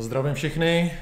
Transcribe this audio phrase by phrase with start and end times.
[0.00, 0.92] Zdravím všechny,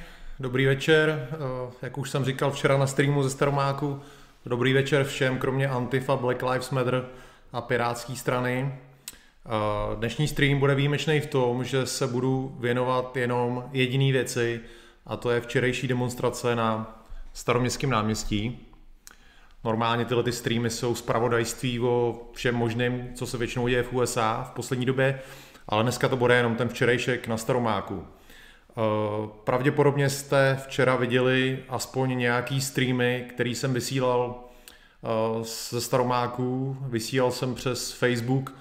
[0.41, 1.29] dobrý večer.
[1.33, 4.01] Eh, Jak už jsem říkal včera na streamu ze Staromáku,
[4.47, 7.07] dobrý večer všem, kromě Antifa, Black Lives Matter
[7.53, 8.75] a Pirátské strany.
[8.75, 14.61] Eh, Dnešní stream bude výjimečný v tom, že se budu věnovat jenom jediný věci,
[15.07, 17.01] a to je včerejší demonstrace na
[17.33, 18.67] staroměstském náměstí.
[19.65, 24.43] Normálně tyhle ty streamy jsou zpravodajství o všem možném, co se většinou děje v USA
[24.43, 25.21] v poslední době,
[25.69, 28.07] ale dneska to bude jenom ten včerejšek na Staromáku.
[28.79, 34.45] Eh, Pravděpodobně jste včera viděli aspoň nějaký streamy, který jsem vysílal
[35.05, 38.55] eh, ze Staromáku, vysílal jsem přes Facebook,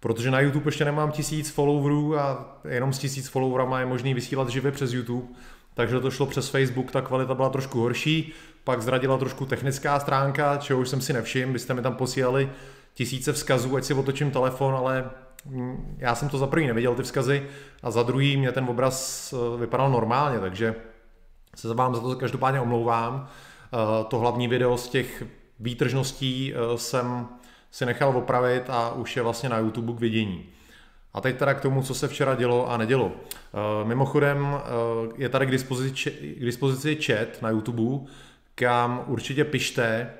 [0.00, 4.48] protože na YouTube ještě nemám tisíc followerů a jenom s tisíc followerama je možný vysílat
[4.48, 5.26] živě přes YouTube,
[5.74, 8.32] takže to šlo přes Facebook, ta kvalita byla trošku horší,
[8.64, 12.50] pak zradila trošku technická stránka, čeho už jsem si nevšiml, byste mi tam posílali
[12.94, 15.10] tisíce vzkazů, ať si otočím telefon, ale
[15.44, 17.46] mm, já jsem to za prvý neviděl ty vzkazy
[17.82, 20.74] a za druhý mě ten obraz eh, vypadal normálně, takže
[21.56, 23.28] se vám za to každopádně omlouvám.
[23.72, 25.22] Eh, To hlavní video z těch
[25.60, 27.28] výtržností eh, jsem
[27.70, 30.46] si nechal opravit a už je vlastně na YouTube k vidění.
[31.14, 33.12] A teď teda k tomu, co se včera dělo a nedělo.
[33.84, 34.60] Mimochodem
[35.16, 38.10] je tady k dispozici, k dispozici chat na YouTube,
[38.54, 40.10] kam určitě pište,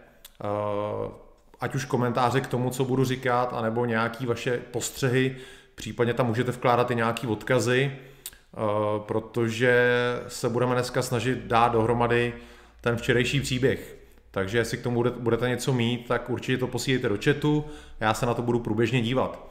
[1.60, 5.36] ať už komentáře k tomu, co budu říkat, anebo nějaký vaše postřehy,
[5.74, 8.58] případně tam můžete vkládat i nějaký odkazy, eh,
[9.06, 9.84] protože
[10.28, 12.34] se budeme dneska snažit dát dohromady
[12.80, 13.96] ten včerejší příběh.
[14.30, 17.64] Takže jestli k tomu bude- budete něco mít, tak určitě to posílejte do chatu,
[18.00, 19.46] já se na to budu průběžně dívat.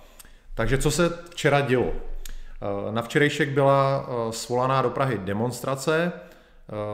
[0.55, 1.91] Takže co se včera dělo?
[1.91, 6.11] Eh, Na včerejšek byla eh, svolaná do Prahy demonstrace,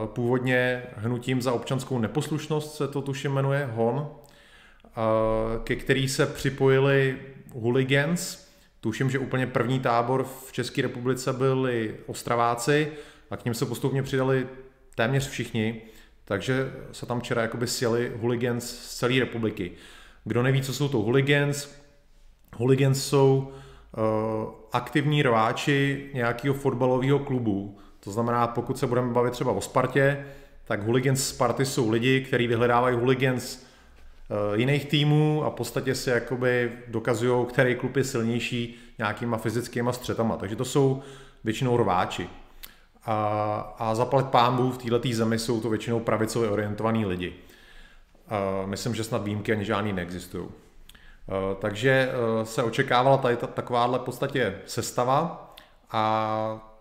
[0.06, 4.10] původně hnutím za občanskou neposlušnost se to tuším jmenuje, HON,
[5.64, 7.18] ke který se připojili
[7.54, 8.48] hooligans.
[8.82, 12.92] Tuším, že úplně první tábor v České republice byli Ostraváci
[13.32, 14.48] a k ním se postupně přidali
[14.96, 15.82] téměř všichni,
[16.26, 19.72] takže se tam včera jakoby sjeli hooligans z celé republiky.
[20.24, 21.70] Kdo neví, co jsou to hooligans,
[22.58, 24.04] Hooligans jsou uh,
[24.72, 27.78] aktivní rváči nějakého fotbalového klubu.
[28.00, 30.26] To znamená, pokud se budeme bavit třeba o Spartě,
[30.66, 33.66] tak hooligans Sparty jsou lidi, kteří vyhledávají hooligans
[34.56, 40.38] jiných týmů a v podstatě si jakoby dokazují, který klub je silnější nějakýma fyzickýma střetama.
[40.38, 41.02] Takže to jsou
[41.44, 42.30] většinou rváči.
[43.06, 47.34] A, a zaplat pámbu v této zemi jsou to většinou pravicově orientovaní lidi.
[48.64, 50.48] Uh, myslím, že snad výjimky ani žádný neexistují.
[51.30, 55.54] Eh, Takže eh, se očekávala tady ta- takováhle v podstatě sestava
[55.92, 56.76] a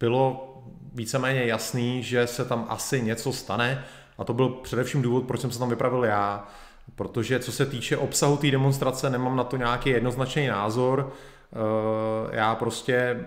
[0.00, 0.54] bylo
[0.92, 3.84] víceméně jasný, že se tam asi něco stane
[4.18, 6.48] a to byl především důvod, proč jsem se tam vypravil já,
[6.94, 11.12] protože co se týče obsahu té demonstrace, nemám na to nějaký jednoznačný názor.
[11.52, 13.26] Eh, Já prostě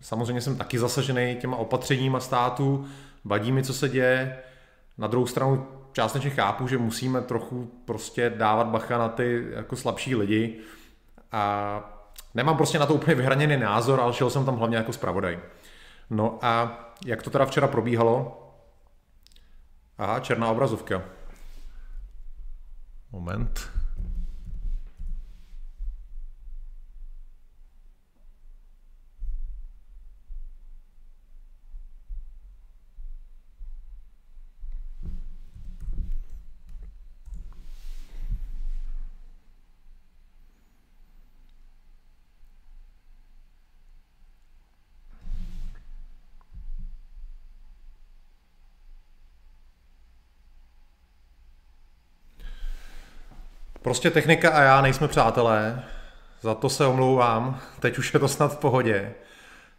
[0.00, 2.86] samozřejmě jsem taky zasažený těma opatřeníma státu,
[3.24, 4.38] vadí mi, co se děje.
[4.98, 10.14] Na druhou stranu částečně chápu, že musíme trochu prostě dávat bacha na ty jako slabší
[10.16, 10.58] lidi
[11.32, 15.38] a nemám prostě na to úplně vyhraněný názor, ale šel jsem tam hlavně jako zpravodaj.
[16.10, 18.36] No a jak to teda včera probíhalo?
[19.98, 21.02] Aha, černá obrazovka.
[23.12, 23.79] Moment.
[53.90, 55.82] Prostě technika a já nejsme přátelé,
[56.42, 59.12] za to se omlouvám, teď už je to snad v pohodě.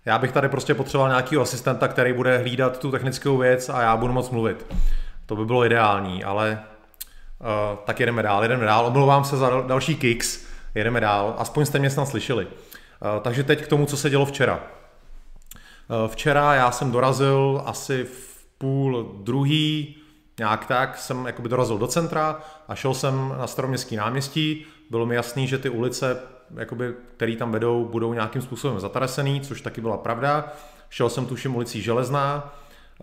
[0.05, 3.97] Já bych tady prostě potřeboval nějakého asistenta, který bude hlídat tu technickou věc a já
[3.97, 4.65] budu moc mluvit.
[5.25, 6.63] To by bylo ideální, ale
[7.39, 7.47] uh,
[7.85, 8.85] tak jedeme dál, jedeme dál.
[8.85, 12.45] Omlouvám se za dal- další kicks, jedeme dál, aspoň jste mě snad slyšeli.
[12.45, 12.51] Uh,
[13.21, 14.59] takže teď k tomu, co se dělo včera.
[15.89, 19.95] Eh, Včera já jsem dorazil asi v půl druhý,
[20.41, 24.65] nějak tak, jsem jakoby dorazil do centra a šel jsem na staroměstský náměstí.
[24.89, 26.19] Bylo mi jasný, že ty ulice,
[26.57, 30.53] jakoby, které tam vedou, budou nějakým způsobem zatarasený, což taky byla pravda.
[30.89, 32.53] Šel jsem tuším ulicí Železná,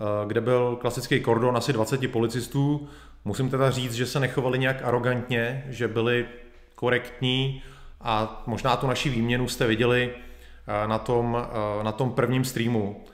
[0.00, 2.88] eh, kde byl klasický kordon asi 20 policistů.
[3.24, 6.26] Musím teda říct, že se nechovali nějak arrogantně, že byli
[6.74, 7.62] korektní
[8.00, 13.04] a možná tu naši výměnu jste viděli eh, na tom, eh, na tom prvním streamu,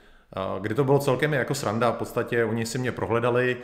[0.60, 3.56] kdy to bylo celkem jako sranda, v podstatě oni si mě prohledali,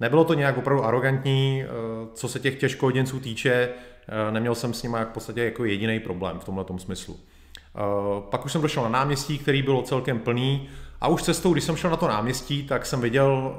[0.00, 1.68] nebylo to nějak opravdu arrogantní, eh,
[2.14, 3.68] co se těch těžkohoděnců týče,
[4.08, 7.16] eh, neměl jsem s nimi v podstatě jako jediný problém v tomhle smyslu.
[7.16, 7.80] Eh,
[8.30, 10.68] Pak už jsem došel na náměstí, který bylo celkem plný
[11.00, 13.56] A už cestou, když jsem šel na to náměstí, tak jsem viděl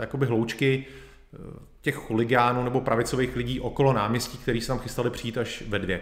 [0.00, 0.84] jakoby hloučky
[1.80, 6.00] těch chuligánů nebo pravicových lidí okolo náměstí, kteří se tam chystali přijít až ve dvě.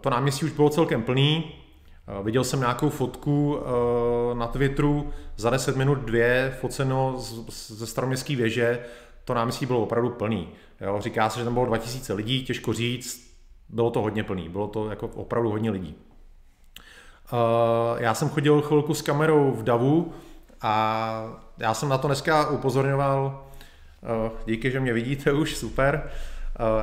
[0.00, 1.52] To náměstí už bylo celkem plný,
[2.22, 7.14] viděl jsem nějakou fotku uh, na Twitteru za 10 minut dvě foceno
[7.48, 8.78] ze staroměstské věže,
[9.24, 10.48] to náměstí bylo opravdu plný.
[10.80, 13.36] Jo, říká se, že tam bylo 2000 lidí, těžko říct,
[13.68, 15.94] bylo to hodně plný, bylo to jako opravdu hodně lidí.
[17.32, 17.38] Uh,
[18.02, 20.12] já jsem chodil chvilku s kamerou v Davu
[20.62, 21.24] a
[21.58, 23.44] já jsem na to dneska upozorňoval,
[24.46, 26.10] díky, že mě vidíte už, super.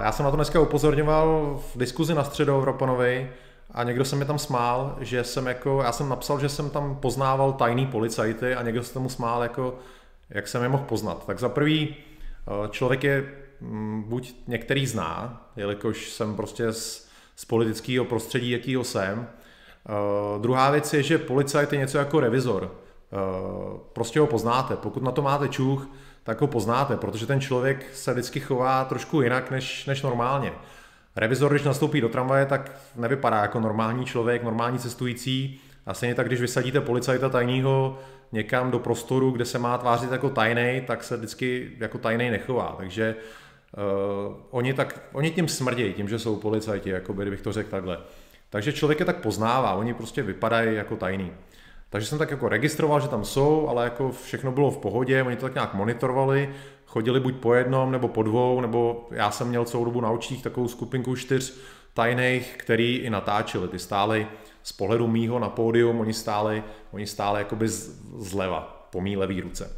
[0.03, 3.31] Já jsem na to dneska upozorňoval v diskuzi na Evropanovi
[3.71, 6.95] a někdo se mi tam smál, že jsem jako, já jsem napsal, že jsem tam
[6.95, 9.79] poznával tajný policajty a někdo se tomu smál jako,
[10.29, 11.25] jak jsem je mohl poznat.
[11.25, 11.95] Tak za prvý,
[12.69, 19.27] člověk je mm, buď některý zná, jelikož jsem prostě z, z politického prostředí, jakýho jsem,
[19.87, 22.63] Uh, druhá věc je, že policajt je něco jako revizor.
[22.63, 24.75] Uh, prostě ho poznáte.
[24.75, 25.87] Pokud na to máte čuch,
[26.23, 30.53] tak ho poznáte, protože ten člověk se vždycky chová trošku jinak než, než normálně.
[31.17, 35.61] Revizor, když nastoupí do tramvaje, tak nevypadá jako normální člověk, normální cestující.
[35.85, 37.99] A stejně tak, když vysadíte policajta tajného
[38.31, 42.75] někam do prostoru, kde se má tvářit jako tajný, tak se vždycky jako tajný nechová.
[42.77, 43.15] Takže
[43.77, 47.99] uh, oni, tak, oni tím smrdějí, tím, že jsou policajti, jako bych to řekl takhle.
[48.49, 51.31] Takže člověk je tak poznává, oni prostě vypadají jako tajný.
[51.89, 55.35] Takže jsem tak jako registroval, že tam jsou, ale jako všechno bylo v pohodě, oni
[55.35, 56.49] to tak nějak monitorovali,
[56.97, 60.43] chodili buď po jednom nebo po dvou, nebo já jsem měl celou dobu na očích
[60.43, 61.57] takovou skupinku čtyř
[61.93, 63.67] tajných, který i natáčeli.
[63.67, 64.27] Ty stály
[64.63, 67.67] z pohledu mýho na pódium, oni stáli, oni stáli jakoby
[68.17, 69.65] zleva, po mý levý ruce.
[69.65, 69.71] Uh,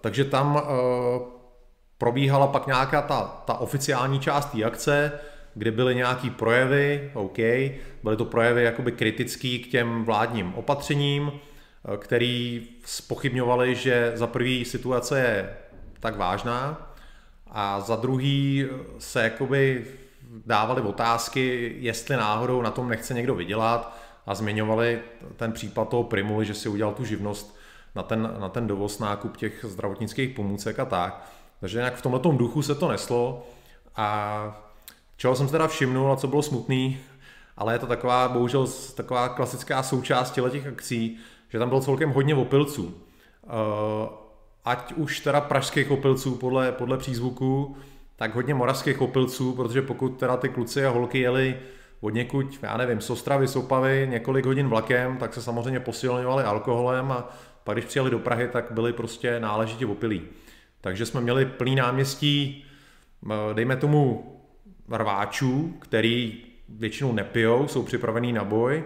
[0.00, 0.62] takže tam uh,
[1.98, 5.12] probíhala pak nějaká ta, ta oficiální část té akce,
[5.54, 7.38] kde byly nějaký projevy, OK,
[8.02, 11.32] byly to projevy jakoby kritický k těm vládním opatřením,
[11.96, 15.56] který spochybňovali, že za prvý situace je
[16.00, 16.92] tak vážná
[17.50, 18.66] a za druhý
[18.98, 19.86] se jakoby
[20.46, 23.96] dávali otázky, jestli náhodou na tom nechce někdo vydělat
[24.26, 25.00] a zmiňovali
[25.36, 27.58] ten případ toho Primuly, že si udělal tu živnost
[27.94, 31.30] na ten, na ten dovoz nákup těch zdravotnických pomůcek a tak.
[31.60, 33.46] Takže nějak v tomto duchu se to neslo
[33.96, 34.62] a
[35.16, 36.98] Čeho jsem se teda všimnul a co bylo smutný,
[37.56, 42.34] ale je to taková, bohužel, taková klasická součást těch akcí, že tam bylo celkem hodně
[42.34, 42.94] opilců.
[43.44, 44.08] Eh,
[44.64, 47.76] ať už teda pražských opilců podle, podle přízvuku,
[48.16, 51.56] tak hodně moravských opilců, protože pokud teda ty kluci a holky jeli
[52.00, 56.44] od někud, já nevím, z Ostravy, z Opavy, několik hodin vlakem, tak se samozřejmě posilňovali
[56.44, 60.22] alkoholem a pak když přijeli do Prahy, tak byli prostě náležitě opilí.
[60.80, 62.64] Takže jsme měli plný náměstí,
[63.30, 64.32] eh, dejme tomu
[64.92, 68.84] rváčů, který většinou nepijou, jsou připravený na boj,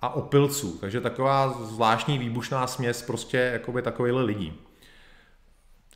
[0.00, 0.78] a opilců.
[0.80, 4.60] Takže taková zvláštní výbušná směs prostě jakoby takovýhle lidí.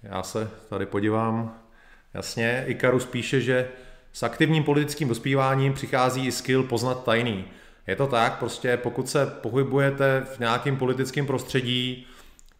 [0.03, 1.59] Já se tady podívám.
[2.15, 3.69] Jasně, Ikarus píše, že
[4.13, 7.45] s aktivním politickým dospíváním přichází i skill poznat tajný.
[7.87, 12.07] Je to tak, prostě pokud se pohybujete v nějakém politickém prostředí,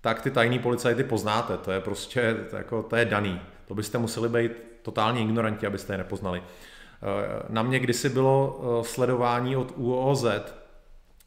[0.01, 3.41] tak ty tajný policajty poznáte, to je prostě, to, jako, to je daný.
[3.67, 6.43] To byste museli být totálně ignoranti, abyste je nepoznali.
[6.43, 10.25] Eh, na mě kdysi bylo eh, sledování od UOZ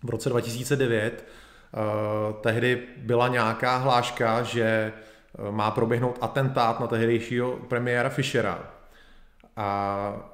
[0.05, 1.25] v roce 2009.
[1.73, 1.77] Eh,
[2.41, 4.93] tehdy byla nějaká hláška, že
[5.51, 8.71] má proběhnout atentát na tehdejšího premiéra Fischera.
[9.57, 10.31] A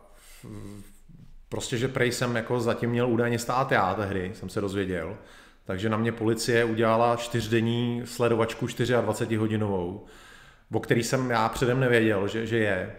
[1.50, 5.18] prostě, že prej jsem jako zatím měl údajně stát já tehdy, jsem se dozvěděl.
[5.66, 10.06] Takže na mě policie udělala čtyřdenní sledovačku 24 hodinovou,
[10.74, 12.96] o který jsem já předem nevěděl, že, že je.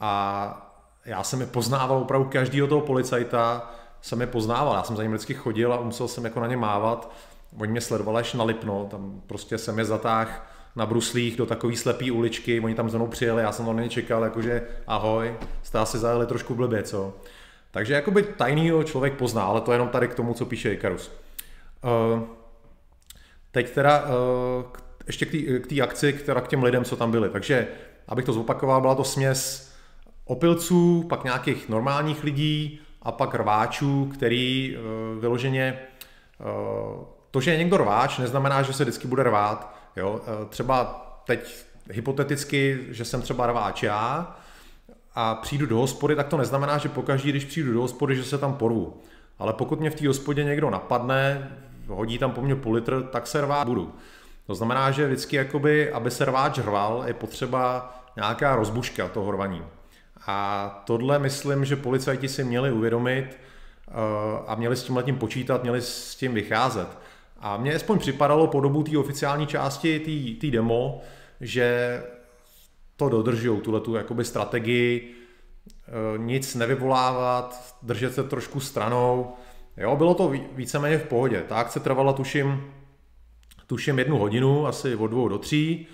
[0.00, 0.72] A
[1.04, 5.12] já jsem je poznával opravdu každýho toho policajta, jsem je poznával, já jsem za ním
[5.12, 7.12] vždycky chodil a musel jsem jako na ně mávat,
[7.58, 11.76] oni mě sledovali až na Lipno, tam prostě jsem je zatáh na bruslích do takové
[11.76, 15.78] slepé uličky, oni tam za mnou přijeli, já jsem tam na čekal, jakože ahoj, jste
[15.78, 17.14] asi zajeli trošku blbě, co?
[17.70, 21.12] Takže jakoby tajnýho člověk pozná, ale to je jenom tady k tomu, co píše Ikarus.
[21.84, 22.22] Uh,
[23.50, 24.64] teď teda uh,
[25.06, 25.26] ještě
[25.58, 27.30] k té akci, která k těm lidem, co tam byli.
[27.30, 27.68] Takže,
[28.08, 29.72] abych to zopakoval, byla to směs
[30.24, 35.78] opilců, pak nějakých normálních lidí a pak rváčů, který uh, vyloženě
[36.40, 39.76] uh, to, že je někdo rváč, neznamená, že se vždycky bude rvát.
[39.96, 40.10] Jo?
[40.10, 44.36] Uh, třeba teď hypoteticky, že jsem třeba rváč já
[45.14, 48.38] a přijdu do hospody, tak to neznamená, že pokaždý, když přijdu do hospody, že se
[48.38, 49.00] tam porvu.
[49.38, 51.50] Ale pokud mě v té hospodě někdo napadne,
[51.86, 53.94] hodí tam po mně půl litr, tak se rvát budu.
[54.46, 59.62] To znamená, že vždycky, jakoby, aby se rváč rval, je potřeba nějaká rozbuška toho rvaní.
[60.26, 63.92] A tohle myslím, že policajti si měli uvědomit eh,
[64.46, 66.88] a měli s tím letím počítat, měli s tím vycházet.
[67.40, 71.00] A mně aspoň připadalo po dobu té oficiální části té demo,
[71.40, 72.02] že
[72.96, 75.14] to dodržují, tuhle tu jakoby strategii,
[76.14, 79.34] e, nic nevyvolávat, držet se trošku stranou.
[79.76, 81.44] Jo, bylo to víceméně v pohodě.
[81.48, 82.72] Ta akce trvala tuším,
[83.66, 85.86] tuším jednu hodinu, asi od dvou do tří.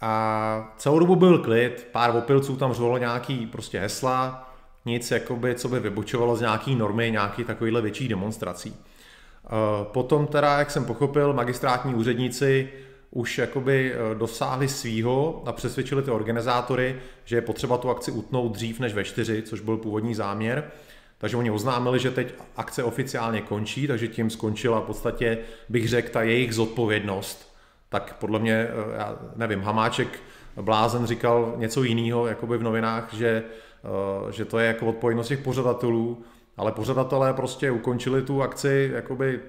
[0.00, 4.52] A celou dobu byl klid, pár opilců tam řvalo nějaký prostě hesla,
[4.86, 8.74] nic, jakoby, co by vybočovalo z nějaký normy, nějaký takovýhle větších demonstrací.
[8.74, 9.48] Eh,
[9.84, 12.68] potom teda, jak jsem pochopil, magistrátní úředníci
[13.10, 18.52] už jakoby eh, dosáhli svýho a přesvědčili ty organizátory, že je potřeba tu akci utnout
[18.52, 20.70] dřív než ve čtyři, což byl původní záměr.
[21.18, 25.38] Takže oni oznámili, že teď akce oficiálně končí, takže tím skončila v podstatě,
[25.68, 27.49] bych řekl, ta jejich zodpovědnost.
[27.90, 30.08] Tak podle mě, eh, já nevím, Hamáček
[30.62, 33.44] Blázen říkal něco jiného jakoby v novinách, že,
[34.30, 36.22] že to je jako odpovědnost těch pořadatelů,
[36.56, 39.40] ale pořadatelé prostě ukončili tu akci jakoby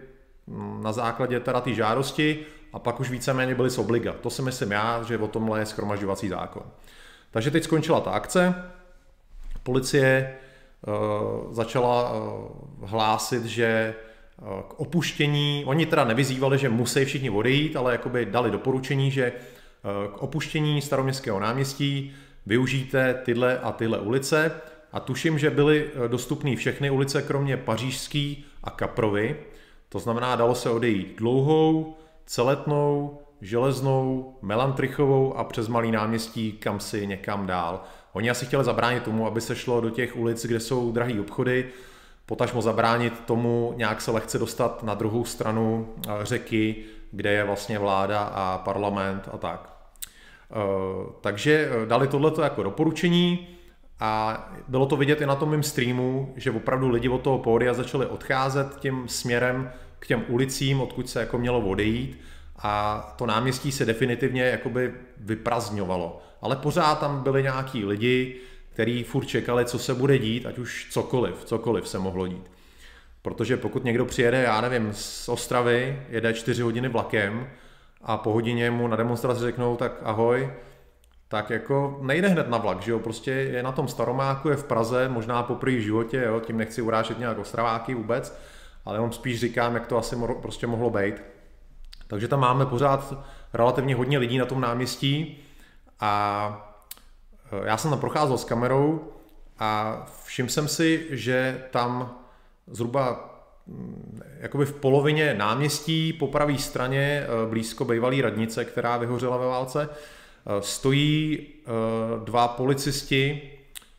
[0.47, 4.13] mm, na základě teda té žádosti a pak už víceméně byli z obliga.
[4.21, 6.63] To si myslím já, že o tomhle je schromažďovací zákon.
[7.31, 8.55] Takže teď skončila ta akce,
[9.63, 10.37] policie
[10.87, 12.11] uh, začala
[12.83, 13.95] hlásit, že
[14.67, 19.33] k opuštění, oni teda nevyzývali, že musí všichni odejít, ale jakoby dali doporučení, že
[20.15, 22.13] k opuštění staroměstského náměstí
[22.45, 24.51] využijte tyhle a tyhle ulice
[24.91, 29.35] a tuším, že byly eh, dostupné všechny ulice, kromě Pařížský a Kaprovy.
[29.89, 31.95] To znamená, dalo se odejít dlouhou,
[32.25, 37.83] celetnou, železnou, melantrichovou a přes malý náměstí kam si někam dál.
[38.13, 41.69] Oni asi chtěli zabránit tomu, aby se šlo do těch ulic, kde jsou drahé obchody,
[42.31, 46.75] potažmo zabránit tomu nějak se lehce dostat na druhou stranu eh, řeky,
[47.11, 49.73] kde je vlastně vláda a parlament a tak.
[50.51, 50.55] Eh,
[51.21, 53.47] takže dali tohleto jako doporučení.
[53.99, 57.73] A bylo to vidět i na tom mém streamu, že opravdu lidi od toho pódia
[57.73, 62.19] začali odcházet tím směrem k těm ulicím, odkud se jako mělo odejít
[62.57, 66.21] a to náměstí se definitivně jakoby vyprazňovalo.
[66.41, 68.41] Ale pořád tam byli nějaký lidi,
[68.81, 72.51] kteří furt čekali, co se bude dít, ať už cokoliv, cokoliv se mohlo dít.
[73.21, 77.49] Protože pokud někdo přijede, já nevím, z Ostravy, jede 4 hodiny vlakem
[78.01, 80.53] a po hodině mu na demonstraci řeknou, tak ahoj,
[81.27, 84.63] tak jako nejde hned na vlak, že jo, prostě je na tom Staromáku, je v
[84.63, 88.39] Praze, možná poprvé v životě, jo, tím nechci urážet nějak Ostraváky vůbec,
[88.85, 91.15] ale on spíš říkám, jak to asi mo- prostě mohlo být.
[92.07, 93.13] Takže tam máme pořád
[93.53, 95.37] relativně hodně lidí na tom náměstí
[95.99, 96.70] a
[97.63, 99.11] já jsem tam procházel s kamerou
[99.59, 102.19] a všiml jsem si, že tam
[102.67, 103.29] zhruba
[103.67, 109.45] mm, jakoby v polovině náměstí po pravé straně e, blízko bývalý radnice, která vyhořela ve
[109.45, 109.89] válce,
[110.45, 111.71] Eh, stojí eh,
[112.25, 113.51] dva policisti,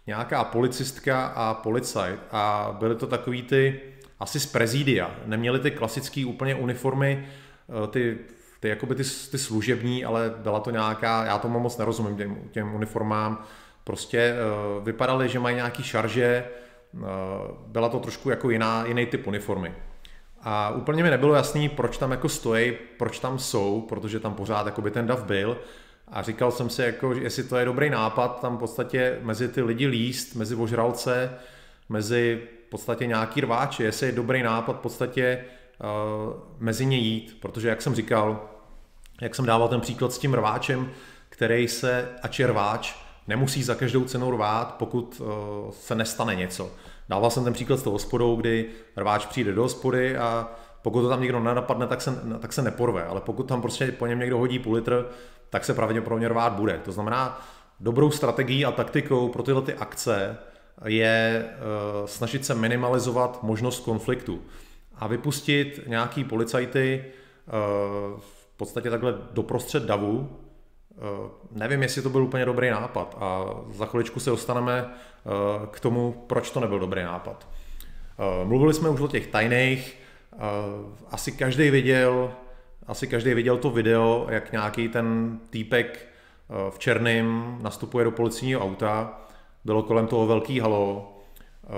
[0.06, 3.80] nějaká policistka a policajt a byly to takový ty
[4.20, 5.16] asi z prezidia.
[5.26, 8.18] Neměli ty klasické úplně uniformy, eh, ty,
[8.62, 12.74] ty, jakoby ty, ty služební, ale byla to nějaká, já tomu moc nerozumím těm, těm
[12.74, 13.44] uniformám,
[13.84, 14.34] prostě
[14.82, 16.44] vypadaly, že mají nějaký šarže,
[17.66, 19.74] byla to trošku jako jiná, jiný typ uniformy.
[20.42, 24.66] A úplně mi nebylo jasný, proč tam jako stojí, proč tam jsou, protože tam pořád
[24.66, 25.58] jakoby ten dav byl.
[26.08, 29.62] A říkal jsem si, jako, jestli to je dobrý nápad, tam v podstatě mezi ty
[29.62, 31.34] lidi líst, mezi ožralce,
[31.88, 37.38] mezi v podstatě nějaký rváči, jestli je dobrý nápad v podstatě uh, mezi ně jít,
[37.40, 38.48] protože jak jsem říkal,
[39.22, 40.90] jak jsem dával ten příklad s tím rváčem,
[41.28, 42.96] který se, ač je rváč,
[43.28, 45.26] nemusí za každou cenu rvát, pokud uh,
[45.70, 46.70] se nestane něco.
[47.08, 50.48] Dával jsem ten příklad s tou hospodou, kdy rváč přijde do hospody a
[50.82, 52.10] pokud to tam někdo nenapadne, tak se,
[52.40, 55.06] tak se neporve, ale pokud tam prostě po něm někdo hodí půl litr,
[55.50, 56.80] tak se pravděpodobně rvát bude.
[56.84, 57.46] To znamená,
[57.80, 60.38] dobrou strategií a taktikou pro tyhle ty akce
[60.84, 64.42] je uh, snažit se minimalizovat možnost konfliktu
[64.94, 67.04] a vypustit nějaký policajty
[68.14, 68.20] uh,
[68.54, 70.18] v podstatě takhle doprostřed davu.
[70.18, 75.80] Uh, nevím, jestli to byl úplně dobrý nápad a za chviličku se dostaneme uh, k
[75.80, 77.48] tomu, proč to nebyl dobrý nápad.
[78.42, 79.98] Uh, mluvili jsme už o těch tajných,
[81.10, 82.32] asi každý viděl
[82.86, 88.60] asi každý viděl to video, jak nějaký ten týpek eh, v černém nastupuje do policijního
[88.60, 89.20] auta.
[89.64, 91.16] Bylo kolem toho velký halo.
[91.64, 91.68] Eh,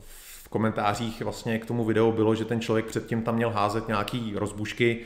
[0.00, 4.32] v komentářích vlastně k tomu videu bylo, že ten člověk předtím tam měl házet nějaký
[4.36, 5.00] rozbušky.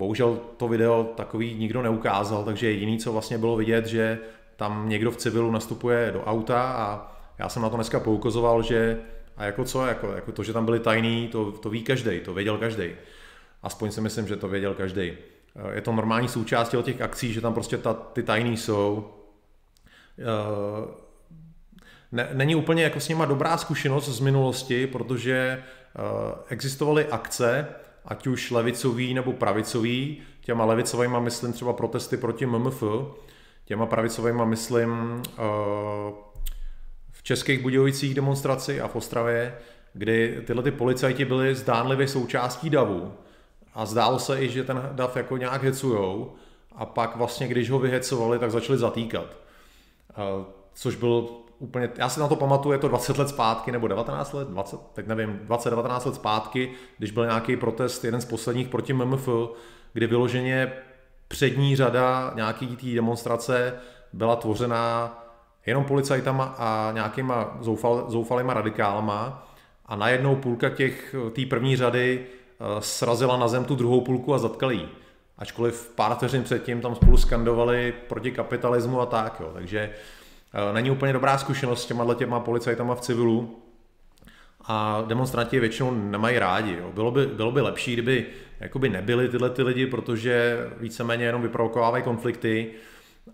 [0.00, 4.18] Bohužel to video takový nikdo neukázal, takže jediný, co vlastně bylo vidět, že
[4.56, 9.00] tam někdo v civilu nastupuje do auta a já jsem na to dneska poukazoval, že
[9.36, 12.34] a jako co, jako, jako to, že tam byli tajný, to, to ví každý, to
[12.34, 12.90] věděl každý.
[13.62, 15.12] Aspoň si myslím, že to věděl každý.
[15.12, 19.14] Eh, je to normální součástí těch akcí, že tam prostě ta, ty tajný jsou.
[20.18, 20.94] Eh,
[22.12, 25.62] ne, není úplně jako s nima dobrá zkušenost z minulosti, protože
[25.96, 27.66] eh, existovaly akce
[28.10, 30.18] ať už levicový nebo pravicový.
[30.40, 32.82] Těma levicovými myslím třeba protesty proti MMF,
[33.64, 35.42] těma pravicovými myslím eh,
[37.12, 39.54] v Českých Budějovicích demonstraci a v Ostravě,
[39.92, 43.12] kdy tyhle ty policajti byli zdánlivě součástí davu
[43.74, 46.34] a zdálo se i, že ten dav jako nějak hecujou
[46.72, 49.26] a pak vlastně, když ho vyhecovali, tak začali zatýkat.
[50.10, 51.28] Eh, což byl
[51.60, 54.80] úplně, já si na to pamatuju, je to 20 let zpátky, nebo 19 let, 20,
[54.92, 59.28] teď nevím, 20-19 let zpátky, když byl nějaký protest, jeden z posledních proti MMF,
[59.92, 60.72] kdy vyloženě
[61.28, 63.74] přední řada nějaký té demonstrace
[64.12, 65.16] byla tvořená
[65.66, 69.48] jenom policajtama a nějakýma zoufal, zoufalýma radikálama
[69.86, 74.38] a najednou půlka těch, té první řady eh, srazila na zem tu druhou půlku a
[74.38, 74.88] zatkali ji.
[75.38, 79.40] Ačkoliv pár vteřin předtím tam spolu skandovali proti kapitalismu a tak.
[79.40, 79.50] Jo.
[79.54, 80.19] Takže Eh,
[80.72, 83.62] není úplně dobrá zkušenost s těma těma policajtama v civilu
[84.64, 86.76] a demonstranti většinou nemají rádi.
[86.76, 86.90] Jo.
[86.94, 88.26] Bylo, by, bylo by lepší, kdyby
[88.60, 92.70] jakoby nebyli tyhle ty lidi, protože víceméně jenom vyprovokovávají konflikty,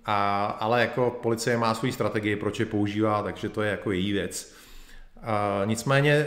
[0.04, 4.12] a, ale jako policie má svou strategii, proč je používá, takže to je jako její
[4.12, 4.54] věc.
[5.22, 6.26] A, nicméně eh,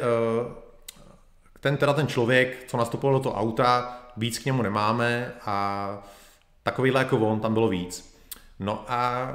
[1.59, 5.97] ten, teda ten člověk, co nastupoval do toho auta, víc k němu nemáme a
[6.63, 8.19] takovýhle jako on tam bylo víc.
[8.59, 9.29] No a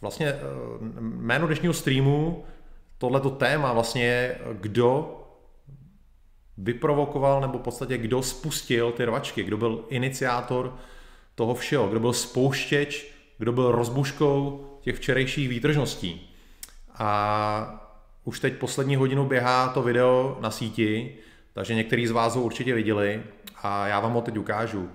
[0.00, 0.38] Vlastně eh,
[1.00, 2.44] jméno dnešního streamu,
[2.98, 5.16] tohleto téma vlastně je, kdo
[6.58, 10.76] vyprovokoval, nebo v podstatě kdo spustil ty rvačky, kdo byl iniciátor
[11.34, 16.30] toho všeho, kdo byl spouštěč, kdo byl rozbuškou těch včerejších výtržností.
[16.94, 17.86] A
[18.24, 21.16] už teď poslední hodinu běhá to video na síti,
[21.52, 23.22] takže některý z vás ho určitě viděli
[23.62, 24.90] a já vám ho teď ukážu.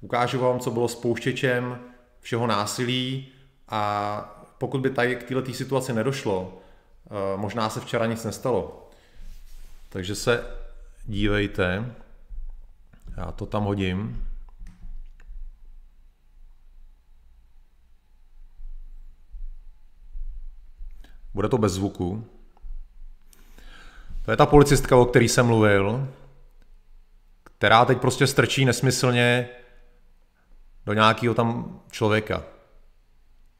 [0.00, 1.78] Ukážu vám, co bylo spouštěčem
[2.20, 3.28] všeho násilí
[3.68, 6.58] a pokud by tady k této situaci nedošlo,
[7.06, 8.90] eh, možná se včera nic nestalo.
[9.88, 10.44] Takže se
[11.06, 11.94] dívejte,
[13.16, 14.26] já to tam hodím.
[21.34, 22.26] Bude to bez zvuku.
[24.24, 26.08] To je ta policistka, o který jsem mluvil,
[27.42, 29.48] která teď prostě strčí nesmyslně
[30.86, 32.59] do nějakého tam člověka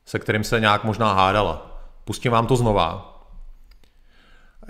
[0.06, 1.80] se kterým se nějak možná hádala.
[2.04, 3.06] Pustím vám to znova.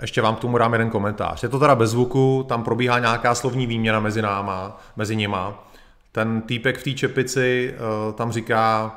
[0.01, 1.43] Ještě vám k tomu dám jeden komentář.
[1.43, 5.67] Je to teda bez zvuku, tam probíhá nějaká slovní výměna mezi náma, mezi nima.
[6.11, 8.95] Ten týpek v té čepici uh, tam říká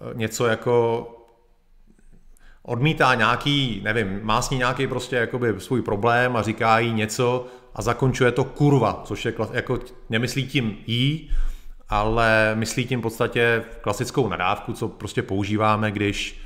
[0.00, 1.06] uh, něco jako
[2.62, 7.46] odmítá nějaký, nevím, má s ní nějaký prostě jakoby svůj problém a říká jí něco
[7.74, 9.78] a zakončuje to kurva, což je jako,
[10.10, 11.30] nemyslí tím jí,
[11.88, 16.40] ale myslí tím v podstatě klasickou nadávku, co prostě používáme, když,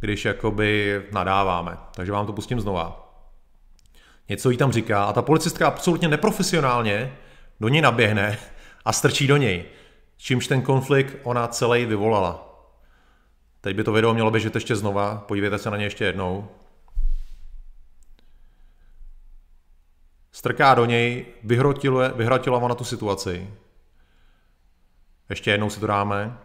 [0.00, 1.76] když jakoby nadáváme.
[1.94, 3.02] Takže vám to pustím znova.
[4.28, 7.16] Něco jí tam říká a ta policistka absolutně neprofesionálně
[7.60, 8.38] do něj naběhne
[8.84, 9.64] a strčí do něj.
[10.16, 12.42] Čímž ten konflikt ona celý vyvolala.
[13.60, 16.48] Teď by to video mělo běžet ještě znova, podívejte se na ně ještě jednou.
[20.32, 23.50] Strká do něj, vyhrotila, vyhrotila ona tu situaci,
[25.30, 26.38] ještě jednou si to dáme.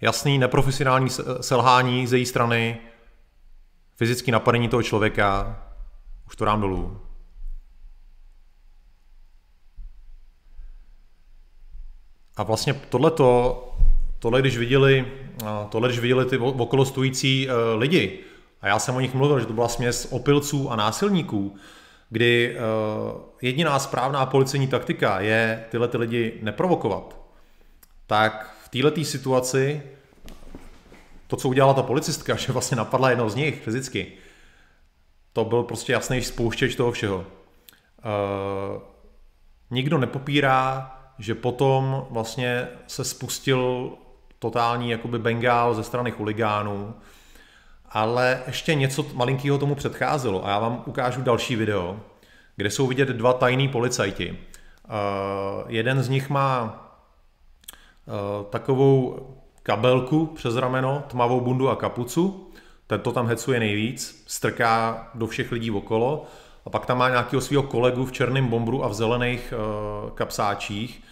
[0.00, 2.78] Jasný neprofesionální selhání z její strany,
[3.96, 5.62] fyzické napadení toho člověka,
[6.26, 7.00] už to dám dolů.
[12.36, 13.64] A vlastně tohleto,
[14.18, 15.12] tohle, když viděli,
[15.68, 18.24] tohle, když viděli ty okolo stojící e, lidi,
[18.60, 21.56] a já jsem o nich mluvil, že to byla směs opilců a násilníků,
[22.10, 27.20] kdy uh, jediná správná policejní taktika je tyhle ty lidi neprovokovat,
[28.06, 29.82] tak v této situaci
[31.26, 34.12] to, co udělala ta policistka, že vlastně napadla jedno z nich fyzicky,
[35.32, 37.16] to byl prostě jasný spouštěč toho všeho.
[37.16, 38.82] Uh,
[39.70, 43.92] nikdo nepopírá, že potom vlastně se spustil
[44.38, 46.94] totální jakoby bengál ze strany chuligánů,
[47.90, 52.00] ale ještě něco malinkého tomu předcházelo a já vám ukážu další video,
[52.56, 54.30] kde jsou vidět dva tajní policajti.
[54.30, 54.36] Uh,
[55.66, 56.62] jeden z nich má
[58.06, 59.26] uh, takovou
[59.62, 62.50] kabelku přes rameno, tmavou bundu a kapucu,
[62.86, 66.26] ten to tam hecuje nejvíc, strká do všech lidí okolo
[66.66, 71.02] a pak tam má nějakého svého kolegu v černém bombru a v zelených uh, kapsáčích.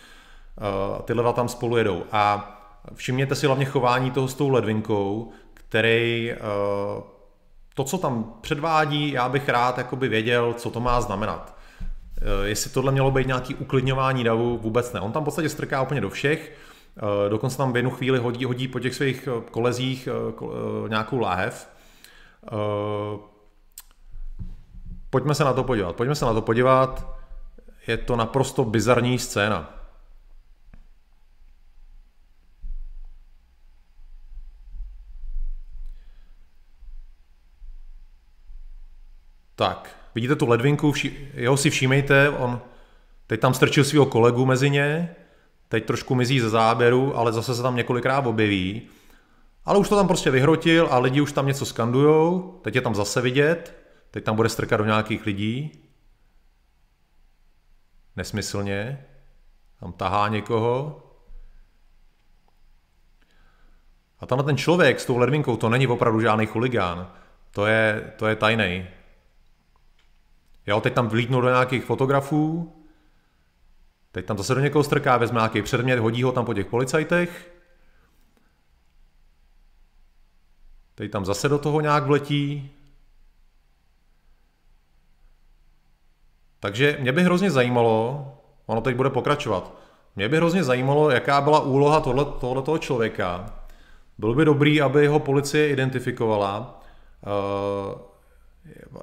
[0.96, 2.02] Uh, tyhle dva tam spolu jedou.
[2.12, 2.52] A
[2.94, 5.32] všimněte si hlavně chování toho s tou ledvinkou,
[5.68, 7.02] který uh,
[7.74, 11.57] to, co tam předvádí, já bych rád jakoby věděl, co to má znamenat.
[12.22, 15.00] Uh, jestli tohle mělo být nějaký uklidňování davu, vůbec ne.
[15.00, 16.57] On tam v podstatě strká úplně do všech,
[17.02, 20.09] uh, dokonce tam v jednu chvíli hodí, hodí po těch svých kolezích
[20.88, 21.68] nějakou láhev.
[25.11, 25.96] Pojďme se na to podívat.
[25.96, 27.16] Pojďme se na to podívat.
[27.87, 29.86] je to naprosto bizarní scéna.
[39.57, 42.61] Tak, vidíte tu ledvinku, vši- jeho si všímejte, on
[43.27, 45.16] teď tam strčil svého kolegu mezi ně,
[45.69, 48.83] teď trošku mizí ze záběru, ale zase se tam několikrát objeví.
[49.64, 52.95] Ale už to tam prostě vyhrotil a lidi už tam něco skandujou, teď je tam
[52.95, 53.77] zase vidět,
[54.11, 55.83] teď tam bude strkat do nějakých lidí.
[58.16, 59.07] Nesmyslně.
[59.81, 61.03] Tam tahá někoho.
[64.21, 67.12] A tam ten člověk s tou ledvinkou, to není opravdu žádný chuligán.
[67.51, 68.87] To je, to je tajný.
[70.66, 72.72] Jo, teď tam vlítnul do nějakých fotografů,
[74.12, 77.52] teď tam zase do někoho strká, vezme nějaký předmět, hodí ho tam po těch policajtech,
[80.94, 82.70] teď tam zase do toho nějak vletí.
[86.61, 88.26] Takže mě by hrozně zajímalo,
[88.66, 89.74] ono teď bude pokračovat,
[90.16, 93.55] mě by hrozně zajímalo, jaká byla úloha tohle, tohletoho člověka.
[94.18, 96.81] Bylo by dobrý, aby ho policie identifikovala.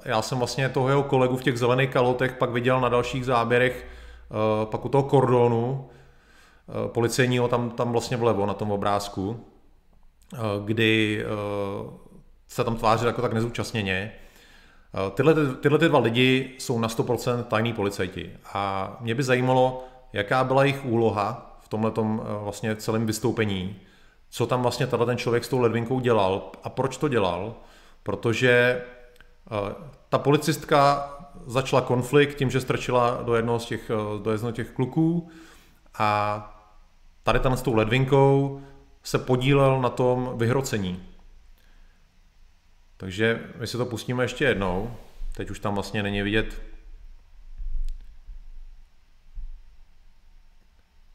[0.04, 3.86] Já jsem vlastně toho jeho kolegu v těch zelených kalotech pak viděl na dalších záběrech,
[4.30, 5.88] uh, pak u toho kordonu
[6.66, 11.24] uh, policejního tam, tam vlastně vlevo na tom obrázku, uh, kdy
[12.48, 14.12] se tam tvářil jako tak nezúčastněně.
[15.14, 18.36] Tyhle, tyhle ty dva lidi jsou na 100% tajní policajti.
[18.54, 21.92] A mě by zajímalo, jaká byla jejich úloha v tomhle
[22.42, 23.76] vlastně celém vystoupení,
[24.30, 27.54] co tam vlastně tenhle ten člověk s tou ledvinkou dělal a proč to dělal,
[28.02, 28.93] protože Eh,
[30.08, 31.10] ta policistka
[31.46, 35.28] začala konflikt tím, že strčila do jednoho z těch, eh, do jednoho těch kluků
[35.98, 36.50] a
[37.22, 38.62] tady tam s tou ledvinkou
[39.02, 41.02] se podílel na tom vyhrocení.
[42.96, 44.96] Takže my si to pustíme ještě jednou.
[45.36, 46.62] Teď už tam vlastně není vidět.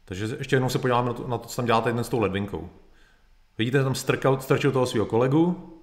[0.04, 2.20] Takže ještě jednou se podíváme na to, na to co tam děláte jeden s tou
[2.20, 2.70] ledvinkou.
[3.58, 5.74] Vidíte, tam strkal, strčil toho svého kolegu,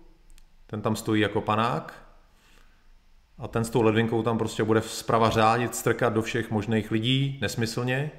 [0.67, 2.07] ten tam stojí jako panák
[3.38, 7.38] a ten s tou ledvinkou tam prostě bude zprava řádit, strkat do všech možných lidí
[7.41, 8.12] nesmyslně.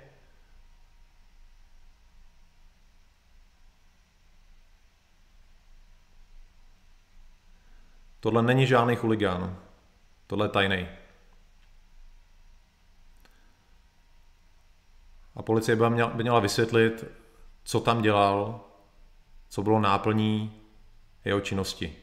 [8.20, 9.58] Tohle není žádný chuligán.
[10.26, 10.88] Tohle je tajný.
[15.36, 17.04] A policie by měla, by měla vysvětlit,
[17.64, 18.60] co tam dělal,
[19.48, 20.62] co bylo náplní
[21.24, 21.96] jeho činnosti.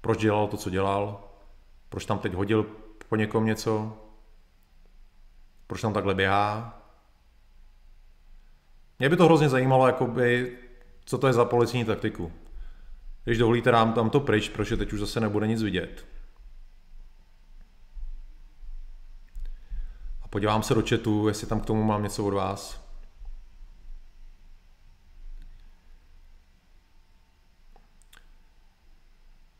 [0.00, 1.31] Proč dělal to, co dělal,
[1.92, 2.66] proč tam teď hodil
[3.08, 3.98] po někom něco?
[5.66, 6.78] Proč tam takhle běhá?
[8.98, 10.58] Mě by to hrozně zajímalo, jakoby,
[11.04, 12.32] co to je za policijní taktiku.
[13.24, 16.06] Když dovolíte, dám tam to pryč, protože teď už zase nebude nic vidět.
[20.22, 22.82] A podívám se do chatu, jestli tam k tomu mám něco od vás.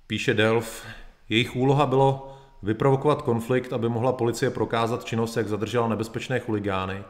[0.07, 0.87] Píše Delf,
[1.33, 7.05] jejich úloha bylo vyprovokovat konflikt, aby mohla policie prokázat činnost, jak zadržela nebezpečné chuligány.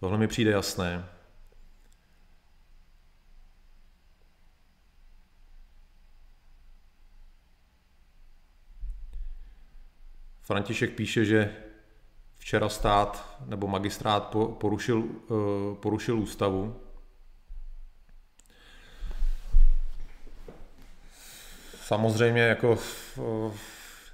[0.00, 1.04] Tohle mi přijde jasné.
[10.40, 11.56] František píše, že
[12.36, 16.81] včera stát nebo magistrát porušil, eh, porušil ústavu.
[21.86, 22.78] Samozřejmě jako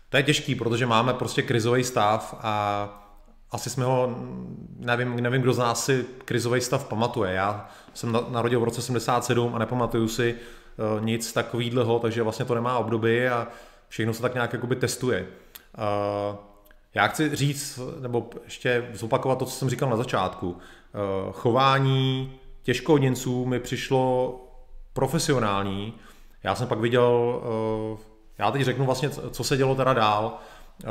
[0.09, 3.04] to je těžký, protože máme prostě krizový stav a
[3.50, 4.16] asi jsme ho,
[4.76, 7.33] nevím, nevím, kdo z nás si krizový stav pamatuje.
[7.33, 12.54] Já jsem narodil v roce 77 a nepamatuju si uh, nic takového, takže vlastně to
[12.54, 13.48] nemá obdoby a
[13.88, 15.26] všechno se tak nějak jakoby testuje.
[15.78, 16.37] Uh,
[16.94, 20.50] já chci říct, nebo ještě zopakovat to, co jsem říkal na začátku.
[20.50, 24.35] Uh, chování těžkohodněnců mi přišlo
[24.92, 25.94] profesionální,
[26.42, 27.42] já jsem pak viděl,
[27.98, 28.03] eh,
[28.38, 30.38] já teď řeknu vlastně, co se dělo teda dál.
[30.85, 30.88] Eh,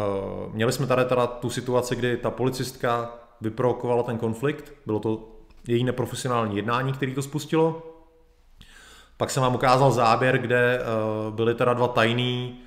[0.52, 5.28] měli jsme tady teda tu situaci, kdy ta policistka vyprovokovala ten konflikt, bylo to
[5.68, 7.94] její neprofesionální jednání, který to spustilo.
[9.18, 10.86] Pak jsem vám ukázal záběr, kde eh,
[11.32, 12.60] byly teda dva tajný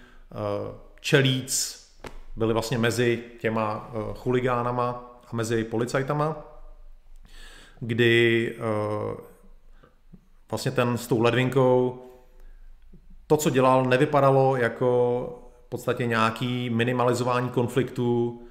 [1.01, 1.81] čelíc,
[2.37, 6.37] byly vlastně mezi těma chuligánama a mezi policajtama,
[7.81, 8.57] kdy
[10.51, 12.10] vlastně ten s tou ledvinkou
[13.31, 18.43] to, co dělal, nevypadalo jako v podstatě nějaký minimalizování konfliktu,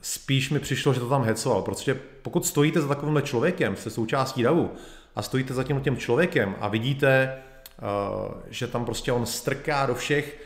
[0.00, 4.42] spíš mi přišlo, že to tam hecoval, protože pokud stojíte za takovým člověkem, jste součástí
[4.42, 4.70] davu
[5.16, 7.82] a stojíte za tím tím člověkem a vidíte, eh,
[8.50, 10.42] že tam prostě on strká do všech,